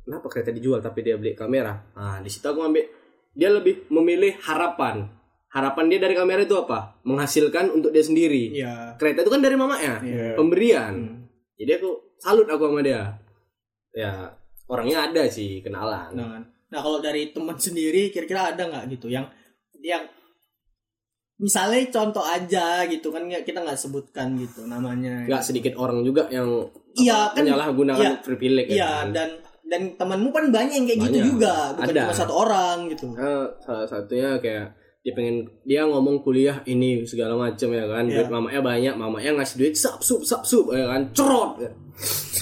kenapa 0.00 0.26
kereta 0.28 0.50
dijual 0.50 0.78
tapi 0.78 1.00
dia 1.00 1.14
beli 1.14 1.32
kamera? 1.32 1.72
Nah 1.92 2.18
di 2.18 2.28
situ 2.28 2.44
aku 2.44 2.60
ambil 2.60 2.84
dia 3.30 3.48
lebih 3.48 3.86
memilih 3.88 4.34
harapan. 4.40 5.06
Harapan 5.48 5.84
dia 5.86 5.98
dari 5.98 6.14
kamera 6.14 6.40
itu 6.40 6.54
apa? 6.54 6.98
Menghasilkan 7.02 7.72
untuk 7.72 7.90
dia 7.90 8.02
sendiri. 8.02 8.54
Iya. 8.54 8.94
kereta 8.96 9.22
itu 9.22 9.30
kan 9.30 9.40
dari 9.40 9.54
mamanya. 9.54 9.98
Iya. 10.00 10.34
pemberian. 10.34 10.94
Hmm. 10.94 11.16
jadi 11.54 11.76
aku 11.76 11.90
salut 12.16 12.46
aku 12.46 12.66
sama 12.66 12.80
dia. 12.80 13.16
Ya 13.90 14.30
orangnya 14.66 15.06
ada 15.06 15.24
sih 15.26 15.58
kenalan. 15.60 16.14
Kan. 16.14 16.42
Nah 16.70 16.80
kalau 16.80 16.98
dari 16.98 17.30
teman 17.30 17.58
sendiri 17.62 18.08
kira-kira 18.08 18.50
ada 18.50 18.62
nggak 18.64 18.84
gitu 18.90 19.06
yang 19.06 19.26
yang 19.78 20.06
misalnya 21.36 21.80
contoh 21.88 22.20
aja 22.20 22.84
gitu 22.84 23.08
kan 23.08 23.24
kita 23.26 23.58
nggak 23.58 23.74
sebutkan 23.74 24.36
gitu 24.36 24.68
namanya. 24.68 25.24
nggak 25.24 25.40
sedikit 25.42 25.72
orang 25.74 26.02
juga 26.02 26.28
yang 26.28 26.68
Iya, 26.92 27.30
kan- 27.32 27.46
menyalahgunakan 27.46 28.02
iya. 28.02 28.20
privilege 28.20 28.68
ya 28.68 28.76
Iya 28.76 28.90
kan. 28.90 29.06
dan 29.10 29.28
dan 29.64 29.82
temanmu 29.94 30.28
kan 30.28 30.44
banyak 30.50 30.74
yang 30.74 30.84
kayak 30.84 31.00
gitu 31.00 31.16
Banyak. 31.16 31.28
juga 31.30 31.54
bukan 31.72 31.86
Ada. 31.88 32.00
cuma 32.02 32.14
satu 32.16 32.34
orang 32.36 32.76
gitu. 32.90 33.06
Nah, 33.08 33.46
salah 33.56 33.86
satunya 33.86 34.30
kayak 34.36 34.66
dia 35.00 35.12
pengen 35.14 35.36
dia 35.62 35.80
ngomong 35.82 36.20
kuliah 36.20 36.60
ini 36.66 37.06
segala 37.06 37.32
macam 37.32 37.70
ya 37.70 37.86
kan 37.86 38.04
Iya. 38.04 38.14
duit 38.18 38.28
mamanya 38.28 38.60
banyak 38.60 38.94
mamanya 38.96 39.30
ngasih 39.32 39.56
duit 39.56 39.74
sap 39.74 39.96
sup 40.00 40.20
sap 40.20 40.42
sup 40.42 40.68
ya 40.70 40.84
kan 40.84 41.08
cerot 41.14 41.56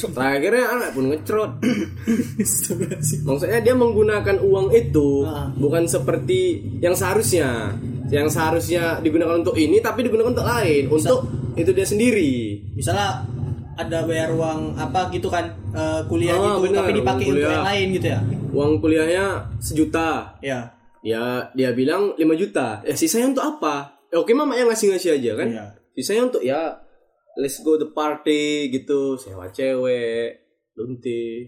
terakhirnya 0.08 0.64
anak 0.70 0.88
pun 0.92 1.10
ngecerot 1.10 1.52
maksudnya 3.20 3.60
dia 3.60 3.74
menggunakan 3.74 4.36
uang 4.38 4.70
itu 4.70 5.24
Ah. 5.24 5.50
bukan 5.52 5.84
seperti 5.84 6.40
yang 6.78 6.94
seharusnya. 6.94 7.74
Yang 8.08 8.32
seharusnya 8.32 8.82
digunakan 8.98 9.36
untuk 9.36 9.52
ini 9.52 9.78
tapi 9.78 10.00
digunakan 10.00 10.32
untuk 10.32 10.46
lain 10.46 10.88
untuk 10.88 11.28
itu 11.54 11.70
dia 11.70 11.84
sendiri. 11.84 12.56
Misalnya 12.72 13.20
ada 13.74 14.02
bayar 14.02 14.32
uang 14.32 14.74
apa 14.74 15.10
gitu 15.10 15.28
kan 15.28 15.44
eh, 15.70 16.00
kuliah 16.06 16.32
Ah, 16.32 16.56
gitu 16.56 16.60
benar, 16.64 16.78
tapi 16.80 16.92
dipakai 16.94 17.24
untuk 17.28 17.50
yang 17.50 17.66
lain 17.66 17.86
gitu 17.92 18.06
ya. 18.08 18.20
uang 18.48 18.70
kuliahnya 18.78 19.24
sejuta. 19.58 20.34
Iya. 20.40 20.72
dia 20.98 21.22
dia 21.52 21.70
bilang 21.70 22.10
5 22.14 22.34
juta. 22.34 22.82
Ya 22.82 22.90
sisanya 22.92 23.30
untuk 23.30 23.44
apa? 23.46 24.02
Ya, 24.08 24.18
oke 24.18 24.32
mama 24.32 24.54
yang 24.54 24.66
ngasih 24.66 24.90
ngasih 24.90 25.10
aja 25.14 25.30
kan? 25.36 25.48
Iya. 25.48 25.64
sisanya 25.94 26.22
untuk 26.26 26.42
ya 26.42 26.58
let's 27.38 27.62
go 27.62 27.74
the 27.74 27.86
party 27.88 28.42
gitu 28.68 29.14
sewa 29.14 29.46
cewek 29.48 30.42
lunti 30.74 31.46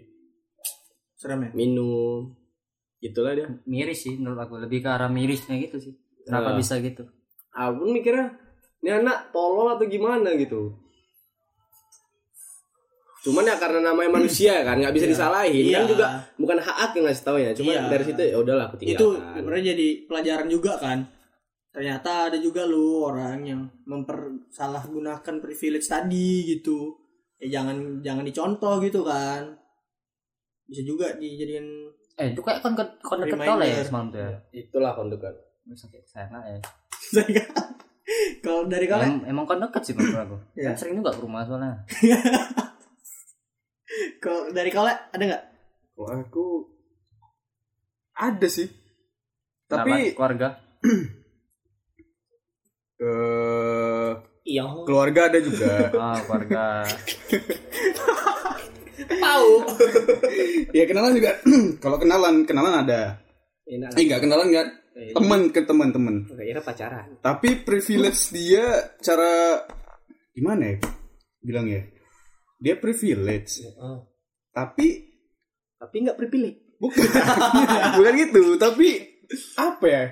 Serem 1.15 1.45
ya. 1.45 1.51
minum 1.53 2.33
gitulah 2.99 3.33
dia 3.33 3.49
miris 3.65 4.05
sih 4.05 4.15
menurut 4.15 4.41
aku 4.41 4.57
lebih 4.57 4.81
ke 4.81 4.89
arah 4.89 5.09
mirisnya 5.09 5.59
gitu 5.59 5.77
sih 5.77 5.95
kenapa 6.23 6.53
Ah. 6.53 6.57
bisa 6.57 6.79
gitu 6.79 7.05
aku 7.51 7.83
mikirnya 7.87 8.39
ini 8.81 8.91
anak 8.95 9.29
tolol 9.31 9.73
atau 9.73 9.85
gimana 9.85 10.33
gitu 10.35 10.79
cuman 13.21 13.45
ya 13.45 13.57
karena 13.61 13.85
namanya 13.85 14.17
manusia 14.17 14.65
kan 14.65 14.81
nggak 14.81 14.97
bisa 14.97 15.05
Iya. 15.05 15.13
disalahin 15.13 15.65
kan 15.67 15.83
Iya. 15.85 15.91
juga 15.91 16.07
bukan 16.35 16.57
hak 16.57 16.77
aku 16.81 16.95
yang 16.97 17.07
ngasih 17.07 17.25
tahu 17.25 17.37
ya 17.37 17.51
cuman 17.53 17.73
Iya. 17.75 17.83
dari 17.89 18.05
situ 18.07 18.21
ya 18.23 18.37
udahlah 18.41 18.65
aku 18.67 18.75
itu 18.79 18.89
tinggalkan 18.97 19.37
sebenarnya 19.37 19.65
jadi 19.71 19.87
pelajaran 20.09 20.47
juga 20.49 20.73
kan 20.81 20.99
ternyata 21.71 22.31
ada 22.31 22.39
juga 22.39 22.67
lu 22.67 23.07
orang 23.07 23.47
yang 23.47 23.63
mempersalahgunakan 23.87 25.39
privilege 25.39 25.87
tadi 25.87 26.47
gitu. 26.47 26.99
Ya 27.41 27.61
jangan 27.61 28.03
jangan 28.05 28.25
dicontoh 28.27 28.83
gitu 28.83 29.07
kan. 29.07 29.59
Bisa 30.67 30.83
juga 30.87 31.15
dijadikan 31.17 31.67
eh 32.21 32.37
itu 32.37 32.41
kayak 32.45 32.61
kon 32.61 32.77
kon 32.77 33.25
deket 33.25 33.41
tol 33.41 33.61
ya 33.65 33.81
semalam 33.81 34.13
tuh 34.13 34.21
ya? 34.21 34.33
Itulah 34.53 34.93
kondukan 34.93 35.33
sakit 35.71 36.03
saya 36.05 36.27
nggak 36.29 36.45
ya. 36.45 36.59
Kalau 38.45 38.67
dari 38.67 38.91
kalian? 38.91 39.23
Em- 39.23 39.27
emang 39.31 39.47
kon 39.47 39.63
deket 39.63 39.83
sih 39.87 39.95
menurut 39.95 40.19
aku. 40.19 40.37
Iya. 40.59 40.75
Kan 40.75 40.77
sering 40.77 40.99
juga 40.99 41.15
ke 41.15 41.23
rumah 41.23 41.47
soalnya. 41.47 41.87
Kalau 44.23 44.55
dari 44.55 44.71
kalian 44.71 44.99
ada 45.11 45.25
nggak? 45.27 45.45
Kalau 45.95 46.09
aku 46.15 46.47
ada 48.15 48.49
sih. 48.51 48.69
Tapi 49.71 50.19
keluarga 50.19 50.59
eh 53.01 54.13
iya 54.51 54.67
keluarga 54.83 55.31
ada 55.31 55.39
juga. 55.39 55.71
ah 56.03 56.19
keluarga 56.27 56.63
tahu 59.25 59.53
ya 60.75 60.85
kenalan 60.87 61.13
juga. 61.15 61.33
Kalau 61.83 61.97
kenalan, 62.03 62.47
kenalan 62.47 62.75
ada. 62.87 63.23
enak 63.71 63.95
Eh 63.95 64.03
enggak 64.07 64.21
kenalan 64.27 64.47
enggak. 64.51 64.69
Eh, 64.91 65.15
Teman 65.15 65.55
ke 65.55 65.63
teman-teman. 65.63 66.27
kira 66.27 66.59
pacaran 66.67 67.15
Tapi 67.23 67.63
privilege 67.63 68.35
dia 68.35 68.91
cara 68.99 69.63
gimana 70.35 70.75
ya? 70.75 70.77
Bilang 71.41 71.67
ya. 71.71 71.87
Dia 72.59 72.75
privilege. 72.77 73.63
Tapi 74.51 74.87
tapi 75.81 75.97
nggak 76.05 76.19
privilege 76.19 76.71
bukan 76.81 77.05
bukan 78.01 78.13
gitu, 78.17 78.57
tapi 78.57 79.21
apa 79.61 79.87
ya? 79.87 80.05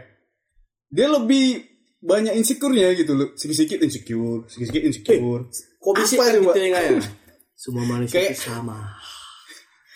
Dia 0.93 1.09
lebih 1.09 1.65
banyak 1.99 2.35
insecure-nya 2.35 2.95
gitu 2.95 3.13
loh. 3.15 3.29
Sedikit-sedikit 3.35 3.79
insecure, 3.83 4.47
sedikit-sedikit 4.47 4.85
insecure. 4.87 5.43
kok 5.79 5.95
bisa 5.95 6.15
kan 6.17 6.35
gitu 6.35 6.59
ya 6.59 6.79
ya? 6.79 6.99
Semua 7.63 7.85
manusia 7.85 8.23
Kayak- 8.23 8.39
sama. 8.39 8.79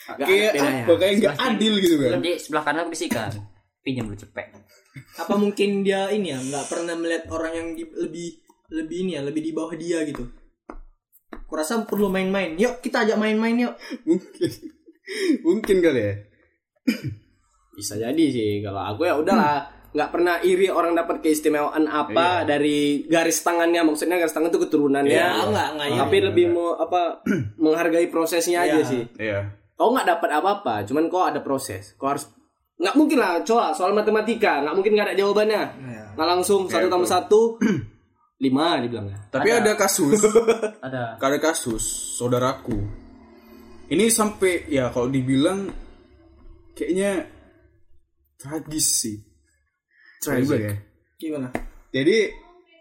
Nggak 0.03 0.27
kayak 0.27 0.53
apa? 0.59 0.93
kayak 0.99 1.15
nggak 1.23 1.35
adil 1.39 1.75
gitu 1.79 1.95
kan? 1.97 2.19
Di 2.19 2.33
sebelah 2.35 2.63
kanan 2.67 2.81
aku 2.85 2.91
bisikan 2.91 3.31
pinjam 3.83 4.11
dulu 4.11 4.19
cepet. 4.19 4.47
Apa 5.17 5.35
mungkin 5.39 5.87
dia 5.87 6.11
ini 6.11 6.35
ya 6.35 6.39
nggak 6.43 6.67
pernah 6.67 6.99
melihat 6.99 7.31
orang 7.31 7.53
yang 7.55 7.69
di- 7.73 7.87
lebih 7.89 8.29
lebih 8.75 8.97
ini 9.07 9.11
ya 9.15 9.23
lebih 9.23 9.41
di 9.41 9.55
bawah 9.55 9.73
dia 9.79 10.03
gitu? 10.03 10.27
Kurasa 11.47 11.87
perlu 11.87 12.11
main-main. 12.11 12.59
Yuk 12.59 12.83
kita 12.83 13.07
ajak 13.07 13.15
main-main 13.17 13.55
yuk. 13.57 13.75
Mungkin. 14.03 14.51
Mungkin 15.47 15.77
kali 15.81 16.01
ya. 16.03 16.15
Bisa 17.73 17.95
jadi 17.95 18.25
sih. 18.27 18.61
Kalau 18.61 18.83
aku 18.83 19.07
ya 19.07 19.15
udahlah 19.17 19.71
nggak 19.93 20.09
pernah 20.09 20.41
iri 20.41 20.73
orang 20.73 20.97
dapat 20.97 21.21
keistimewaan 21.21 21.85
apa 21.85 22.49
dari 22.49 23.05
garis 23.05 23.45
tangannya 23.45 23.85
maksudnya 23.85 24.17
garis 24.17 24.33
tangan 24.33 24.49
itu 24.49 24.61
keturunannya 24.65 25.13
ya 25.13 25.45
nggak 25.45 25.69
nggak 25.77 25.89
ya 25.89 25.99
tapi 26.01 26.17
lebih 26.25 26.47
mau 26.49 26.73
apa 26.75 27.21
menghargai 27.63 28.09
prosesnya 28.09 28.65
aja 28.65 28.81
Iya. 28.81 28.89
sih 28.89 29.03
iya 29.21 29.41
kau 29.73 29.93
nggak 29.93 30.09
dapat 30.09 30.31
apa-apa 30.33 30.89
cuman 30.89 31.07
kau 31.07 31.21
ada 31.23 31.45
proses 31.45 31.93
kau 31.95 32.09
harus 32.09 32.25
nggak 32.81 32.97
mungkin 32.97 33.21
lah 33.21 33.45
coba 33.45 33.77
soal 33.77 33.93
matematika 33.93 34.65
nggak 34.65 34.75
mungkin 34.75 34.93
nggak 34.97 35.07
ada 35.13 35.17
jawabannya 35.17 35.63
Iya. 35.77 36.05
nggak 36.17 36.29
langsung 36.29 36.61
satu 36.67 36.81
Iya, 36.81 36.89
tambah 36.89 37.09
betul. 37.09 37.17
satu 37.21 37.41
lima 38.43 38.75
dibilangnya. 38.83 39.19
Tapi 39.31 39.49
ada, 39.55 39.79
kasus, 39.79 40.19
Ada. 40.87 41.15
ada 41.15 41.39
kasus 41.39 41.85
saudaraku. 42.19 42.75
Ini 43.87 44.11
sampai 44.11 44.67
ya 44.67 44.91
kalau 44.91 45.07
dibilang 45.07 45.71
kayaknya 46.75 47.31
tragis 48.35 48.87
sih. 48.99 49.17
Tragis 50.23 50.51
ya. 50.55 50.75
Gimana? 51.19 51.51
Jadi 51.91 52.31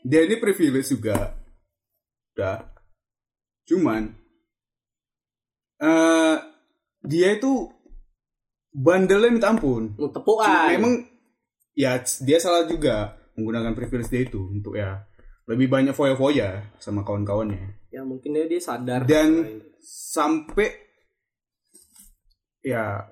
dia 0.06 0.22
ini 0.30 0.38
privilege 0.38 0.94
juga. 0.94 1.34
Udah. 2.38 2.70
Cuman 3.66 4.14
eh 5.82 6.38
dia 7.02 7.30
itu 7.34 7.66
bandelnya 8.70 9.34
minta 9.34 9.50
ampun. 9.50 9.98
Tepuan. 9.98 10.70
Memang 10.78 10.94
ya 11.74 11.98
dia 12.22 12.38
salah 12.38 12.70
juga 12.70 13.18
menggunakan 13.34 13.74
privilege 13.74 14.14
dia 14.14 14.22
itu 14.22 14.42
untuk 14.54 14.78
ya 14.78 15.02
lebih 15.50 15.68
banyak 15.68 15.98
foya-foya 15.98 16.78
sama 16.78 17.02
kawan-kawannya. 17.02 17.82
ya 17.92 18.08
mungkin 18.08 18.32
dia, 18.32 18.48
dia 18.48 18.62
sadar. 18.64 19.04
Dan 19.04 19.60
sampai 19.84 20.72
ya 22.64 23.04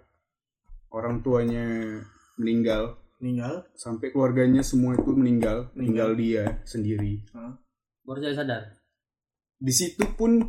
orang 0.93 1.19
tuanya 1.19 1.99
meninggal 2.39 2.95
Meninggal. 3.19 3.67
sampai 3.75 4.09
keluarganya 4.09 4.63
semua 4.63 4.95
itu 4.95 5.11
meninggal, 5.11 5.67
meninggal 5.75 6.15
dia 6.15 6.63
sendiri. 6.63 7.19
Baru 8.01 8.19
saya 8.19 8.31
sadar. 8.33 8.61
Di 9.55 9.73
situ 9.75 10.07
pun 10.15 10.39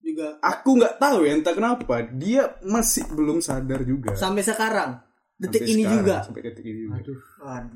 Juga 0.00 0.40
aku 0.40 0.74
nggak 0.74 0.96
tahu 0.96 1.22
ya 1.22 1.36
entah 1.36 1.52
kenapa 1.52 2.02
dia 2.10 2.56
masih 2.64 3.04
belum 3.12 3.38
sadar 3.38 3.84
juga. 3.84 4.16
sampai 4.16 4.42
sekarang. 4.42 4.98
Detik 5.36 5.62
Sampai 5.62 5.72
ini 5.72 5.82
sekarang, 5.82 5.96
juga. 5.96 6.16
Sampai 6.20 6.42
detik 6.42 6.64
ini 6.64 6.78
juga. 6.82 6.92
Waduh, 6.92 7.18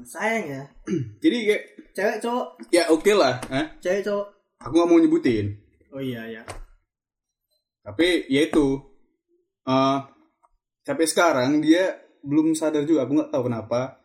sayang 0.05 0.45
ya. 0.45 0.63
Jadi 1.23 1.37
kayak 1.45 1.63
Cewek 1.95 2.17
cowok, 2.19 2.47
ya 2.69 2.83
oke 2.91 3.13
lah, 3.15 3.35
eh? 3.49 3.67
cewek 3.79 4.03
cowok. 4.03 4.27
aku 4.59 4.73
nggak 4.75 4.89
mau 4.91 4.99
nyebutin. 4.99 5.47
Oh 5.95 6.03
iya 6.03 6.27
ya. 6.27 6.43
Tapi 7.81 8.27
ya 8.27 8.41
itu 8.45 8.83
eh 9.63 9.99
sampai 10.83 11.07
sekarang 11.07 11.63
dia 11.63 11.95
belum 12.21 12.53
sadar 12.53 12.83
juga. 12.83 13.07
Aku 13.07 13.15
nggak 13.15 13.31
tahu 13.31 13.47
kenapa. 13.47 14.03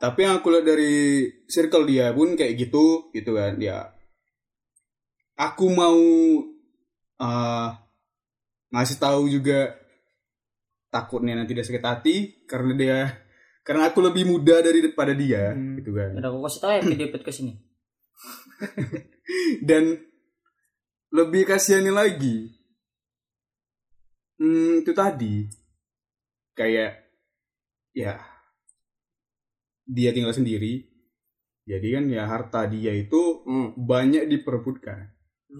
Tapi 0.00 0.24
yang 0.24 0.40
aku 0.40 0.48
lihat 0.48 0.64
dari 0.64 1.28
circle 1.44 1.84
dia 1.84 2.16
pun 2.16 2.32
kayak 2.32 2.56
gitu, 2.56 3.12
gitu 3.12 3.36
kan. 3.36 3.60
Ya, 3.60 3.92
aku 5.36 5.68
mau 5.68 6.00
eh 7.20 7.68
ngasih 8.72 8.96
tahu 8.96 9.28
juga 9.28 9.76
takutnya 10.88 11.36
nanti 11.36 11.52
dia 11.52 11.66
sakit 11.66 11.84
hati 11.84 12.16
karena 12.48 12.72
dia 12.72 12.98
karena 13.60 13.92
aku 13.92 14.00
lebih 14.00 14.24
muda 14.24 14.64
daripada 14.64 15.12
dia, 15.12 15.52
gitu 15.76 15.92
kan. 15.92 16.16
Udah 16.16 16.32
aku 16.32 16.48
kasih 16.48 16.60
tahu 16.64 16.72
ya 16.72 16.80
video 16.80 17.08
podcast 17.12 17.40
ini. 17.44 17.54
dan 19.68 20.00
lebih 21.10 21.42
kasihannya 21.48 21.90
lagi 21.90 22.54
hmm, 24.38 24.84
itu 24.86 24.92
tadi 24.94 25.50
kayak 26.54 27.10
ya 27.96 28.29
dia 29.90 30.10
tinggal 30.10 30.30
sendiri 30.30 30.86
jadi 31.62 31.98
kan 31.98 32.04
ya 32.06 32.22
harta 32.24 32.66
dia 32.66 32.90
itu 32.92 33.42
Hmm. 33.42 33.74
banyak 33.76 34.26
diperebutkan 34.26 35.10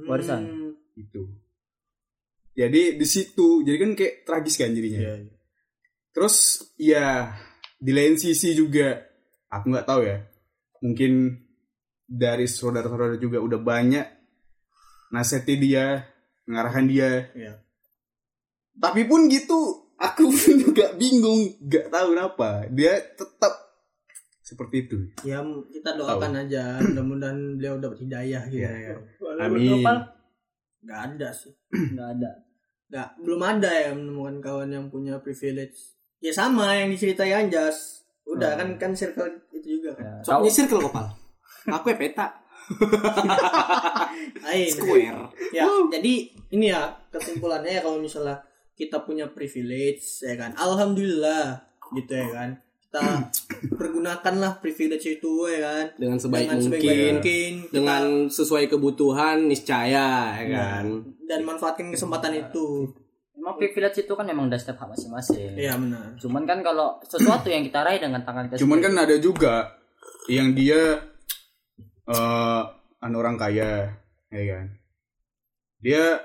Warisan. 0.06 0.42
Hmm. 0.42 0.72
itu 0.94 1.26
jadi 2.52 2.94
di 2.94 3.06
situ 3.06 3.62
jadi 3.62 3.76
kan 3.78 3.90
kayak 3.92 4.14
tragis 4.22 4.54
kan 4.54 4.70
jadinya 4.70 5.00
Iya, 5.00 5.14
iya. 5.20 5.34
terus 6.10 6.36
ya 6.76 7.34
di 7.76 7.90
lain 7.90 8.14
sisi 8.14 8.52
juga 8.52 9.00
aku 9.48 9.66
nggak 9.68 9.86
tahu 9.86 10.02
ya 10.02 10.18
mungkin 10.80 11.42
dari 12.04 12.44
saudara-saudara 12.44 13.14
juga 13.16 13.38
udah 13.38 13.58
banyak 13.58 14.06
nasihati 15.10 15.54
dia 15.56 16.06
mengarahkan 16.44 16.86
dia 16.86 17.10
Iya. 17.32 17.54
tapi 18.74 19.04
pun 19.04 19.26
gitu 19.26 19.58
aku 19.96 20.26
pun 20.32 20.54
juga 20.60 20.90
bingung 20.92 21.54
nggak 21.60 21.86
tahu 21.88 22.06
kenapa 22.12 22.48
dia 22.68 22.98
tetap 23.12 23.69
seperti 24.50 24.90
itu 24.90 24.98
Ya 25.22 25.38
kita 25.70 25.94
doakan 25.94 26.42
aja 26.42 26.82
mudah-mudahan 26.82 27.54
beliau 27.54 27.78
dapat 27.78 28.02
hidayah 28.02 28.42
gitu. 28.50 28.66
Iya, 28.66 28.98
ya. 28.98 29.46
amin 29.46 29.78
Gak 30.84 31.00
ada 31.14 31.28
sih. 31.32 31.52
Enggak 31.92 32.08
ada. 32.18 32.30
Gak, 32.90 33.08
belum 33.22 33.40
ada 33.46 33.70
ya 33.70 33.90
menemukan 33.94 34.42
kawan 34.42 34.70
yang 34.74 34.86
punya 34.90 35.22
privilege. 35.22 35.94
Ya 36.18 36.34
sama 36.34 36.74
yang 36.74 36.90
diceritain 36.90 37.46
Anjas. 37.46 38.02
Udah 38.26 38.58
kan 38.58 38.76
kan 38.76 38.92
circle 38.92 39.30
itu 39.54 39.80
juga 39.80 39.96
kan. 39.96 40.20
Ya, 40.20 40.34
nyisir 40.42 40.66
kalau 40.66 40.90
kopal. 40.90 41.06
Aku 41.70 41.92
ya 41.92 41.96
peta. 41.96 42.26
Square. 44.74 45.34
Ya, 45.50 45.66
jadi 45.66 46.14
ini 46.54 46.70
ya 46.70 46.94
kesimpulannya 47.10 47.78
ya 47.78 47.82
kalau 47.82 47.98
misalnya 47.98 48.38
kita 48.78 49.02
punya 49.02 49.26
privilege 49.30 50.22
ya 50.22 50.34
kan. 50.38 50.54
Alhamdulillah 50.54 51.70
gitu 51.94 52.12
ya 52.14 52.28
kan. 52.30 52.50
Kita 52.90 53.30
pergunakanlah 53.78 54.58
privilege 54.58 55.06
itu 55.12 55.32
ya 55.46 55.62
kan. 55.62 55.84
Dengan 55.94 56.18
sebaik 56.18 56.42
Dengan 56.44 56.58
mungkin. 56.58 56.74
sebaik 56.74 56.98
mungkin. 57.14 57.52
Kita- 57.62 57.70
Dengan 57.70 58.02
sesuai 58.26 58.64
kebutuhan 58.66 59.36
niscaya 59.46 60.10
ya 60.36 60.46
kan. 60.50 60.84
dan 61.24 61.40
manfaatkan 61.40 61.88
kesempatan 61.88 62.34
itu. 62.36 62.90
Emang 63.32 63.54
privilege 63.56 64.02
itu 64.02 64.12
kan 64.12 64.26
memang 64.26 64.50
setiap 64.52 64.82
hak 64.82 64.90
masing-masing. 64.90 65.54
Iya 65.54 65.78
benar. 65.78 66.18
Cuman 66.18 66.42
kan 66.44 66.60
kalau 66.60 66.98
sesuatu 67.00 67.46
yang 67.46 67.62
kita 67.62 67.80
raih 67.80 67.96
dengan 67.96 68.20
tangan 68.20 68.50
kita 68.50 68.58
cuman 68.58 68.78
kan 68.78 68.90
sendiri, 68.90 69.06
ada 69.06 69.16
juga 69.16 69.54
yang 70.26 70.52
dia 70.52 70.98
eh 72.04 72.62
an 73.00 73.12
orang 73.14 73.38
kaya 73.38 73.96
ya 74.28 74.42
kan 74.50 74.66
dia 75.78 76.20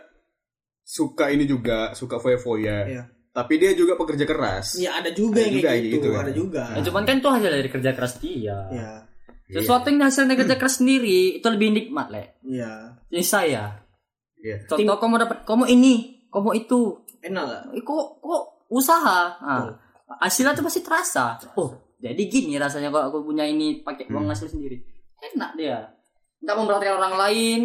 suka 0.81 1.29
ini 1.29 1.45
juga 1.45 1.93
suka 1.93 2.17
foya-foya 2.17 2.77
Iya. 2.85 3.03
Tapi 3.35 3.59
dia 3.59 3.75
juga 3.75 3.99
pekerja 3.99 4.23
keras 4.23 4.79
Iya 4.79 5.03
ada 5.03 5.11
juga 5.11 5.43
Ada 5.43 5.51
yang 5.51 5.55
juga 5.59 5.67
kayak 5.67 5.81
gitu, 5.83 5.95
gitu 5.99 6.07
kan. 6.07 6.23
ada 6.23 6.31
juga. 6.31 6.63
Ya, 6.71 6.81
cuman 6.87 7.03
kan 7.03 7.15
itu 7.19 7.27
hasil 7.27 7.51
dari 7.51 7.69
kerja 7.69 7.91
keras 7.91 8.13
dia. 8.23 8.57
Iya. 8.71 8.91
Sesuatu 9.45 9.85
yang 9.91 10.07
hasil 10.07 10.23
dari 10.23 10.39
kerja 10.39 10.55
keras 10.55 10.79
sendiri 10.79 11.37
itu 11.37 11.47
lebih 11.51 11.69
nikmat, 11.75 12.07
Le. 12.15 12.39
Iya. 12.47 12.95
Ini 13.11 13.23
saya. 13.27 13.75
Iya. 14.39 14.63
Contoh 14.71 14.95
kamu 14.97 15.15
dapat 15.27 15.37
kamu 15.43 15.67
ini, 15.67 16.23
kamu 16.31 16.49
itu. 16.63 17.03
Enak 17.19 17.43
lah. 17.43 17.61
Eh, 17.75 17.83
kok 17.83 18.23
kok 18.23 18.43
usaha. 18.71 19.35
Nah, 19.37 19.75
hasilnya 20.23 20.55
tuh 20.55 20.63
pasti 20.63 20.79
terasa. 20.79 21.35
Oh, 21.59 21.75
jadi 21.99 22.21
gini 22.31 22.55
rasanya 22.55 22.87
kalau 22.87 23.11
aku 23.11 23.19
punya 23.27 23.43
ini 23.43 23.83
pakai 23.83 24.07
uang 24.09 24.31
hasil 24.31 24.47
sendiri. 24.47 24.79
Enak 25.35 25.59
dia. 25.59 25.91
Enggak 26.39 26.55
memperhatikan 26.55 26.95
orang 27.03 27.15
lain. 27.19 27.61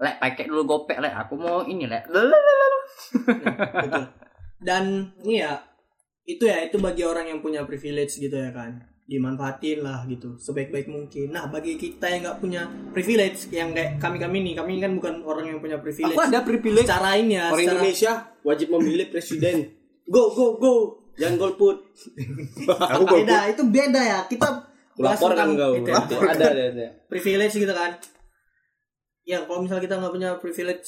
Lek 0.00 0.16
pakai 0.16 0.48
dulu 0.48 0.64
gopek, 0.64 0.96
lek 0.96 1.12
aku 1.12 1.36
mau 1.36 1.60
ini, 1.68 1.84
lek. 1.84 2.08
Betul. 3.84 4.04
Dan 4.60 5.16
ini 5.24 5.40
ya 5.40 5.60
itu 6.28 6.46
ya 6.46 6.62
itu 6.62 6.76
bagi 6.78 7.02
orang 7.02 7.26
yang 7.26 7.40
punya 7.40 7.64
privilege 7.64 8.20
gitu 8.20 8.36
ya 8.36 8.52
kan 8.52 8.86
dimanfaatin 9.10 9.82
lah 9.82 10.06
gitu 10.06 10.38
sebaik-baik 10.38 10.86
mungkin. 10.86 11.34
Nah 11.34 11.50
bagi 11.50 11.74
kita 11.74 12.06
yang 12.06 12.22
nggak 12.22 12.38
punya 12.38 12.62
privilege 12.94 13.50
yang 13.50 13.74
kayak 13.74 13.98
kami 13.98 14.22
kami 14.22 14.38
nih 14.46 14.54
kami 14.54 14.78
kan 14.78 14.94
bukan 14.94 15.26
orang 15.26 15.50
yang 15.50 15.58
punya 15.58 15.82
privilege. 15.82 16.14
Aku 16.14 16.22
ada 16.22 16.40
privilege. 16.46 16.86
Secara 16.86 17.18
ini 17.18 17.34
ya, 17.34 17.50
Orang 17.50 17.58
secara- 17.58 17.74
Indonesia 17.82 18.12
wajib 18.46 18.68
memilih 18.70 19.06
presiden. 19.10 19.56
Go 20.06 20.30
go 20.30 20.46
go. 20.62 20.74
Jangan 21.18 21.36
golput. 21.42 21.76
aku 22.70 23.02
golput 23.02 23.26
beda 23.26 23.38
itu 23.50 23.62
beda 23.66 24.00
ya 24.00 24.18
kita 24.30 24.46
Lapor 25.00 25.32
kan 25.34 25.58
kau. 25.58 25.72
itu. 25.74 25.90
Ada 25.90 26.46
ada 26.46 26.64
ada. 26.70 26.86
privilege 27.10 27.56
gitu 27.58 27.74
kan 27.74 27.98
ya 29.24 29.46
kalau 29.46 29.62
misalnya 29.62 29.84
kita 29.84 29.94
nggak 30.00 30.12
punya 30.12 30.30
privilege 30.38 30.86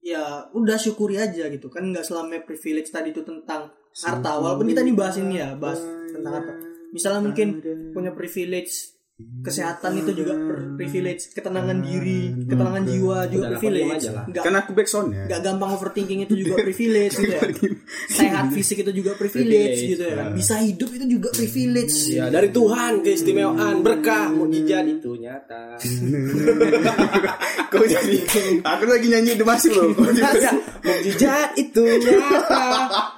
ya 0.00 0.48
udah 0.52 0.76
syukuri 0.76 1.20
aja 1.20 1.48
gitu. 1.48 1.68
Kan 1.68 1.92
nggak 1.92 2.04
selama 2.04 2.40
privilege 2.44 2.92
tadi 2.92 3.12
itu 3.12 3.24
tentang 3.24 3.72
harta. 4.04 4.30
Walaupun 4.40 4.66
kita 4.68 4.80
nih 4.84 4.94
bahas 4.96 5.16
ini 5.20 5.40
ya 5.40 5.56
bahas 5.56 5.80
tentang 6.12 6.32
harta. 6.40 6.52
Misalnya 6.90 7.20
mungkin 7.22 7.48
punya 7.94 8.10
privilege 8.10 8.99
kesehatan 9.40 9.96
itu 9.96 10.12
juga 10.12 10.36
per- 10.36 10.76
privilege 10.76 11.32
ketenangan 11.32 11.80
diri 11.80 12.28
ketenangan 12.44 12.82
jiwa 12.84 13.18
juga 13.26 13.46
Udah, 13.46 13.56
privilege. 13.56 14.04
nggak 14.04 14.42
kan 14.44 14.54
aku 14.54 14.70
backsoundnya 14.76 15.24
nggak 15.26 15.40
gampang 15.40 15.70
overthinking 15.72 16.20
itu 16.24 16.34
juga 16.36 16.60
privilege 16.60 17.14
gitu 17.16 17.32
ya. 17.32 17.42
Sehat 18.20 18.52
fisik 18.52 18.84
itu 18.84 18.92
juga 18.92 19.16
privilege, 19.16 19.40
Privilege, 19.80 19.90
gitu 19.96 20.04
ya. 20.04 20.14
kan 20.20 20.26
bisa 20.36 20.54
hidup 20.60 20.90
itu 20.92 21.06
juga 21.08 21.28
privilege. 21.32 21.96
Ya 22.12 22.28
dari 22.28 22.48
Tuhan 22.50 23.00
keistimewaan 23.00 23.80
berkah 23.80 24.28
mukjizat 24.28 24.84
itu 24.84 25.16
nyata. 25.16 25.80
kau 27.72 27.84
jadi 27.86 28.16
aku 28.60 28.84
lagi 28.84 29.06
nyanyi 29.08 29.40
The 29.40 29.46
Masif 29.46 29.72
loh. 29.72 29.88
Mukjizat 30.84 31.56
itu 31.56 31.82
nyata. 32.02 32.66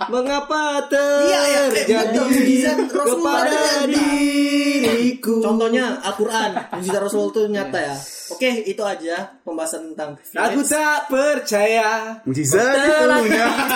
Mengapa 0.06 0.86
Iya, 0.92 1.40
iya. 1.46 1.62
Terjadi 1.72 2.84
kepada 2.90 3.60
diriku? 3.88 5.40
Contohnya 5.40 5.91
Al-Quran 6.00 6.50
Mujizat 6.72 7.00
Rasul 7.02 7.28
itu 7.28 7.40
nyata 7.52 7.78
ya 7.82 7.96
Oke 8.32 8.50
itu 8.64 8.80
aja 8.80 9.36
Pembahasan 9.44 9.92
tentang 9.92 10.16
Aku 10.32 10.60
privilege 10.62 10.72
tak 10.72 11.00
percaya. 11.12 11.90
mujizat 12.24 12.64
itu 12.72 13.04
nyata 13.28 13.48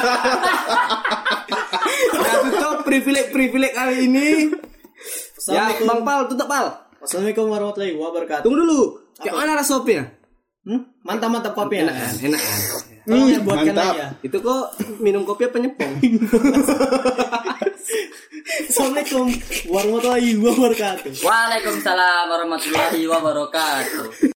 Aku 2.37 2.49
tahu 2.53 2.75
privilege-privilege 2.83 3.75
kali 3.75 4.11
ini. 4.11 4.29
Ya, 5.47 5.71
Bang 5.87 6.03
Pal, 6.03 6.27
tutup 6.27 6.49
Pal. 6.51 6.67
Assalamualaikum 6.99 7.47
warahmatullahi 7.47 7.95
wabarakatuh 7.95 8.43
Tunggu 8.43 8.59
dulu. 8.67 8.81
Kayak 9.17 9.35
mana 9.39 9.53
rasopnya? 9.57 10.16
Hmm? 10.67 10.83
Mantap 11.07 11.31
mantap 11.31 11.55
kopi 11.55 11.79
ya. 11.79 11.87
Enakan, 11.87 12.11
enakan. 12.27 12.59
Tolong 13.07 13.31
ya 13.31 13.39
buatkan 13.39 13.71
mantap. 13.71 13.87
lagi 13.87 14.03
ya. 14.03 14.09
Itu 14.27 14.37
kok 14.43 14.65
minum 14.99 15.23
kopi 15.23 15.47
apa 15.47 15.63
nyepong? 15.63 15.93
Assalamualaikum 18.67 19.31
warahmatullahi 19.71 20.31
wabarakatuh. 20.43 21.23
Waalaikumsalam 21.23 22.25
warahmatullahi 22.27 23.01
wabarakatuh. 23.07 24.36